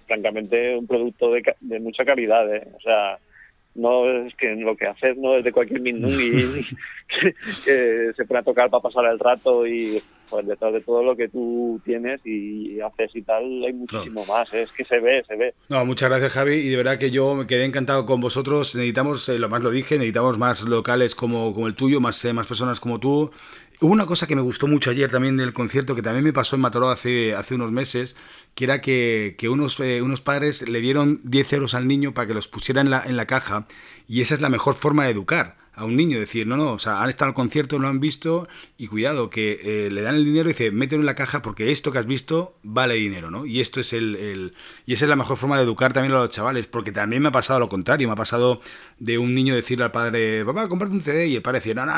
francamente 0.05 0.75
un 0.75 0.87
producto 0.87 1.31
de, 1.31 1.43
de 1.61 1.79
mucha 1.79 2.03
calidad, 2.03 2.53
¿eh? 2.53 2.67
o 2.75 2.81
sea, 2.81 3.17
no 3.75 4.09
es 4.25 4.35
que 4.35 4.55
lo 4.55 4.75
que 4.75 4.89
haces 4.89 5.15
no 5.17 5.37
es 5.37 5.43
de 5.43 5.51
cualquier 5.51 5.81
mindungui 5.81 6.65
que, 7.07 7.33
que 7.65 8.11
se 8.15 8.25
pone 8.25 8.39
a 8.39 8.43
tocar 8.43 8.69
para 8.69 8.81
pasar 8.81 9.05
el 9.05 9.19
rato 9.19 9.65
y 9.65 10.01
pues 10.29 10.45
detrás 10.45 10.73
de 10.73 10.81
todo 10.81 11.03
lo 11.03 11.15
que 11.15 11.29
tú 11.29 11.79
tienes 11.85 12.19
y 12.25 12.79
haces 12.81 13.15
y 13.15 13.21
tal, 13.21 13.63
hay 13.63 13.73
muchísimo 13.73 14.25
más. 14.25 14.53
¿eh? 14.53 14.63
Es 14.63 14.71
que 14.71 14.83
se 14.83 14.99
ve, 14.99 15.23
se 15.27 15.35
ve. 15.35 15.53
No, 15.69 15.85
muchas 15.85 16.09
gracias, 16.09 16.33
Javi. 16.33 16.55
Y 16.55 16.69
de 16.69 16.77
verdad 16.77 16.97
que 16.97 17.11
yo 17.11 17.35
me 17.35 17.47
quedé 17.47 17.65
encantado 17.65 18.05
con 18.05 18.19
vosotros. 18.21 18.75
Necesitamos, 18.75 19.27
eh, 19.29 19.39
lo 19.39 19.49
más 19.49 19.63
lo 19.63 19.71
dije, 19.71 19.95
necesitamos 19.95 20.37
más 20.37 20.61
locales 20.63 21.15
como, 21.15 21.53
como 21.53 21.67
el 21.67 21.75
tuyo, 21.75 21.99
más, 21.99 22.23
eh, 22.25 22.33
más 22.33 22.47
personas 22.47 22.79
como 22.79 22.99
tú. 22.99 23.31
Hubo 23.79 23.93
una 23.93 24.07
cosa 24.07 24.25
que 24.25 24.35
me 24.35 24.41
gustó 24.41 24.67
mucho 24.67 24.89
ayer 24.89 25.11
también 25.11 25.37
del 25.37 25.53
concierto, 25.53 25.93
que 25.93 26.01
también 26.01 26.23
me 26.23 26.33
pasó 26.33 26.55
en 26.55 26.63
Mataró 26.63 26.89
hace, 26.89 27.35
hace 27.35 27.53
unos 27.53 27.71
meses, 27.71 28.15
que 28.55 28.63
era 28.63 28.81
que, 28.81 29.35
que 29.37 29.49
unos, 29.49 29.79
unos 29.79 30.21
padres 30.21 30.67
le 30.67 30.81
dieron 30.81 31.21
10 31.23 31.53
euros 31.53 31.75
al 31.75 31.87
niño 31.87 32.13
para 32.13 32.27
que 32.27 32.33
los 32.33 32.47
pusiera 32.47 32.81
en 32.81 32.89
la, 32.89 33.03
en 33.03 33.17
la 33.17 33.27
caja, 33.27 33.67
y 34.07 34.21
esa 34.21 34.33
es 34.33 34.41
la 34.41 34.49
mejor 34.49 34.75
forma 34.75 35.05
de 35.05 35.11
educar 35.11 35.66
a 35.77 35.85
un 35.85 35.95
niño, 35.95 36.19
decir, 36.19 36.47
no, 36.47 36.57
no, 36.57 36.73
o 36.73 36.79
sea, 36.79 37.03
han 37.03 37.09
estado 37.09 37.29
al 37.29 37.35
concierto, 37.35 37.77
lo 37.77 37.87
han 37.87 37.99
visto 37.99 38.47
y 38.79 38.87
cuidado, 38.87 39.29
que 39.29 39.59
eh, 39.61 39.91
le 39.91 40.01
dan 40.01 40.15
el 40.15 40.25
dinero 40.25 40.49
y 40.49 40.53
dice, 40.53 40.71
mételo 40.71 41.03
en 41.03 41.05
la 41.05 41.13
caja 41.13 41.43
porque 41.43 41.71
esto 41.71 41.91
que 41.91 41.99
has 41.99 42.07
visto 42.07 42.55
vale 42.63 42.95
dinero, 42.95 43.29
¿no? 43.29 43.45
Y 43.45 43.61
esto 43.61 43.79
es 43.79 43.93
el, 43.93 44.15
el, 44.15 44.53
y 44.87 44.93
esa 44.93 45.05
es 45.05 45.09
la 45.09 45.15
mejor 45.15 45.37
forma 45.37 45.55
de 45.55 45.63
educar 45.63 45.93
también 45.93 46.15
a 46.15 46.17
los 46.17 46.31
chavales, 46.31 46.65
porque 46.65 46.91
también 46.91 47.21
me 47.21 47.29
ha 47.29 47.31
pasado 47.31 47.59
lo 47.59 47.69
contrario, 47.69 48.07
me 48.07 48.13
ha 48.13 48.15
pasado 48.15 48.59
de 48.97 49.19
un 49.19 49.35
niño 49.35 49.53
decirle 49.53 49.85
al 49.85 49.91
padre, 49.91 50.43
papá, 50.45 50.67
comprate 50.67 50.95
un 50.95 51.01
CD 51.01 51.27
y 51.27 51.35
el 51.35 51.43
padre 51.43 51.59
decía, 51.59 51.75
no, 51.75 51.85
no, 51.85 51.93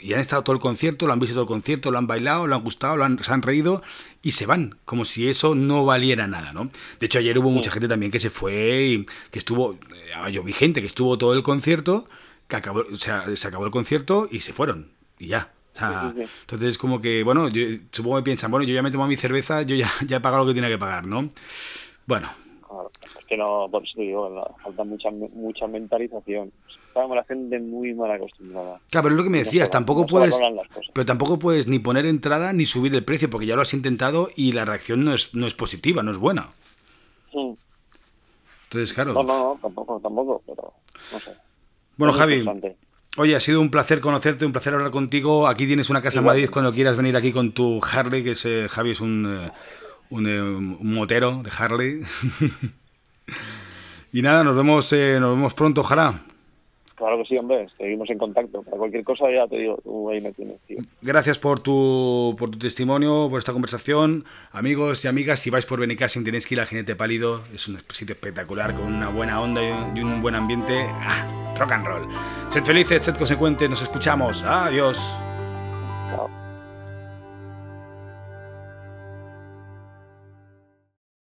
y 0.00 0.12
han 0.12 0.20
estado 0.20 0.44
todo 0.44 0.54
el 0.54 0.60
concierto, 0.60 1.06
lo 1.06 1.14
han 1.14 1.18
visto 1.18 1.34
todo 1.34 1.44
el 1.44 1.48
concierto, 1.48 1.90
lo 1.90 1.96
han 1.96 2.06
bailado, 2.06 2.46
lo 2.46 2.56
han 2.56 2.62
gustado, 2.62 2.98
lo 2.98 3.04
han, 3.04 3.24
se 3.24 3.32
han 3.32 3.40
reído 3.40 3.82
y 4.20 4.32
se 4.32 4.44
van, 4.44 4.76
como 4.84 5.06
si 5.06 5.30
eso 5.30 5.54
no 5.54 5.86
valiera 5.86 6.26
nada, 6.26 6.52
¿no? 6.52 6.70
De 7.00 7.06
hecho, 7.06 7.20
ayer 7.20 7.38
hubo 7.38 7.48
mucha 7.48 7.70
gente 7.70 7.88
también 7.88 8.12
que 8.12 8.20
se 8.20 8.28
fue 8.28 8.82
y 8.82 9.06
que 9.30 9.38
estuvo, 9.38 9.78
eh, 10.26 10.30
yo 10.30 10.42
vi 10.42 10.52
gente 10.52 10.82
que 10.82 10.86
estuvo 10.86 11.16
todo 11.16 11.32
el 11.32 11.42
concierto 11.42 12.06
que 12.48 12.56
acabó, 12.56 12.80
o 12.90 12.96
sea, 12.96 13.24
se 13.36 13.48
acabó 13.48 13.64
el 13.64 13.70
concierto 13.70 14.28
y 14.30 14.40
se 14.40 14.52
fueron. 14.52 14.90
Y 15.18 15.28
ya. 15.28 15.52
O 15.74 15.78
sea, 15.78 16.10
sí, 16.10 16.18
sí, 16.20 16.24
sí. 16.24 16.30
Entonces 16.40 16.70
es 16.70 16.78
como 16.78 17.00
que, 17.00 17.22
bueno, 17.22 17.48
yo, 17.48 17.62
supongo 17.92 18.16
que 18.16 18.22
piensan, 18.22 18.50
bueno, 18.50 18.66
yo 18.66 18.74
ya 18.74 18.82
me 18.82 18.90
tomo 18.90 19.06
mi 19.06 19.16
cerveza, 19.16 19.62
yo 19.62 19.76
ya, 19.76 19.90
ya 20.06 20.16
he 20.16 20.20
pagado 20.20 20.44
lo 20.44 20.50
que 20.50 20.54
tenía 20.54 20.70
que 20.70 20.78
pagar, 20.78 21.06
¿no? 21.06 21.28
Bueno. 22.06 22.28
Claro, 22.66 22.90
es 23.18 23.24
que 23.26 23.36
no, 23.36 23.68
por 23.70 23.84
eso 23.84 24.00
digo, 24.00 24.56
falta 24.62 24.84
mucha, 24.84 25.10
mucha 25.10 25.66
mentalización. 25.66 26.52
Estamos 26.88 27.16
la 27.16 27.24
gente 27.24 27.60
muy 27.60 27.94
mal 27.94 28.10
acostumbrada. 28.10 28.80
Claro, 28.90 29.04
pero 29.04 29.14
es 29.14 29.18
lo 29.18 29.24
que 29.24 29.30
me 29.30 29.38
decías, 29.38 29.68
no 29.68 29.72
tampoco 29.72 30.00
no 30.00 30.06
puedes, 30.06 30.40
pero 30.92 31.06
tampoco 31.06 31.38
puedes 31.38 31.68
ni 31.68 31.78
poner 31.78 32.06
entrada 32.06 32.52
ni 32.52 32.64
subir 32.64 32.94
el 32.94 33.04
precio, 33.04 33.30
porque 33.30 33.46
ya 33.46 33.56
lo 33.56 33.62
has 33.62 33.74
intentado 33.74 34.30
y 34.34 34.52
la 34.52 34.64
reacción 34.64 35.04
no 35.04 35.14
es, 35.14 35.34
no 35.34 35.46
es 35.46 35.54
positiva, 35.54 36.02
no 36.02 36.10
es 36.10 36.18
buena. 36.18 36.48
Sí. 37.30 37.56
Entonces, 38.64 38.92
claro. 38.94 39.12
No, 39.12 39.22
no, 39.22 39.38
no, 39.38 39.58
tampoco, 39.62 40.00
tampoco, 40.00 40.42
pero 40.46 40.72
no 41.12 41.20
sé. 41.20 41.47
Bueno, 41.98 42.12
Javi, 42.12 42.44
oye, 43.16 43.34
ha 43.34 43.40
sido 43.40 43.60
un 43.60 43.70
placer 43.70 44.00
conocerte, 44.00 44.46
un 44.46 44.52
placer 44.52 44.72
hablar 44.72 44.92
contigo. 44.92 45.48
Aquí 45.48 45.66
tienes 45.66 45.90
una 45.90 46.00
casa 46.00 46.20
en 46.20 46.26
Madrid 46.26 46.48
cuando 46.48 46.72
quieras 46.72 46.96
venir 46.96 47.16
aquí 47.16 47.32
con 47.32 47.50
tu 47.50 47.80
Harley, 47.82 48.22
que 48.22 48.30
es, 48.32 48.44
eh, 48.46 48.68
Javi 48.70 48.92
es 48.92 49.00
un, 49.00 49.26
eh, 49.26 49.50
un, 50.10 50.26
eh, 50.28 50.40
un, 50.40 50.94
motero 50.94 51.42
de 51.42 51.50
Harley. 51.50 52.02
y 54.12 54.22
nada, 54.22 54.44
nos 54.44 54.54
vemos, 54.54 54.92
eh, 54.92 55.18
nos 55.20 55.34
vemos 55.34 55.54
pronto, 55.54 55.80
ojalá. 55.80 56.22
Claro 56.98 57.18
que 57.18 57.24
sí, 57.26 57.36
hombre, 57.38 57.68
seguimos 57.78 58.10
en 58.10 58.18
contacto. 58.18 58.62
Para 58.64 58.76
cualquier 58.76 59.04
cosa 59.04 59.30
ya 59.30 59.46
te 59.46 59.56
digo, 59.56 59.78
tú 59.84 60.10
ahí 60.10 60.20
me 60.20 60.32
tienes, 60.32 60.60
tío. 60.66 60.78
Gracias 61.00 61.38
por 61.38 61.60
tu, 61.60 62.34
por 62.36 62.50
tu 62.50 62.58
testimonio, 62.58 63.28
por 63.30 63.38
esta 63.38 63.52
conversación. 63.52 64.24
Amigos 64.50 65.04
y 65.04 65.08
amigas, 65.08 65.38
si 65.38 65.50
vais 65.50 65.64
por 65.64 65.78
Benicassim 65.78 66.24
tenéis 66.24 66.46
que 66.46 66.56
ir 66.56 66.60
al 66.60 66.66
Jinete 66.66 66.96
Pálido. 66.96 67.42
Es 67.54 67.68
un 67.68 67.78
sitio 67.90 68.14
espectacular, 68.14 68.74
con 68.74 68.92
una 68.92 69.08
buena 69.10 69.40
onda 69.40 69.62
y 69.94 70.00
un 70.00 70.20
buen 70.20 70.34
ambiente. 70.34 70.86
Ah, 70.88 71.54
rock 71.56 71.72
and 71.72 71.86
roll. 71.86 72.08
Sed 72.48 72.64
felices, 72.64 73.04
sed 73.04 73.14
consecuentes, 73.14 73.70
nos 73.70 73.80
escuchamos. 73.80 74.42
Adiós. 74.42 74.98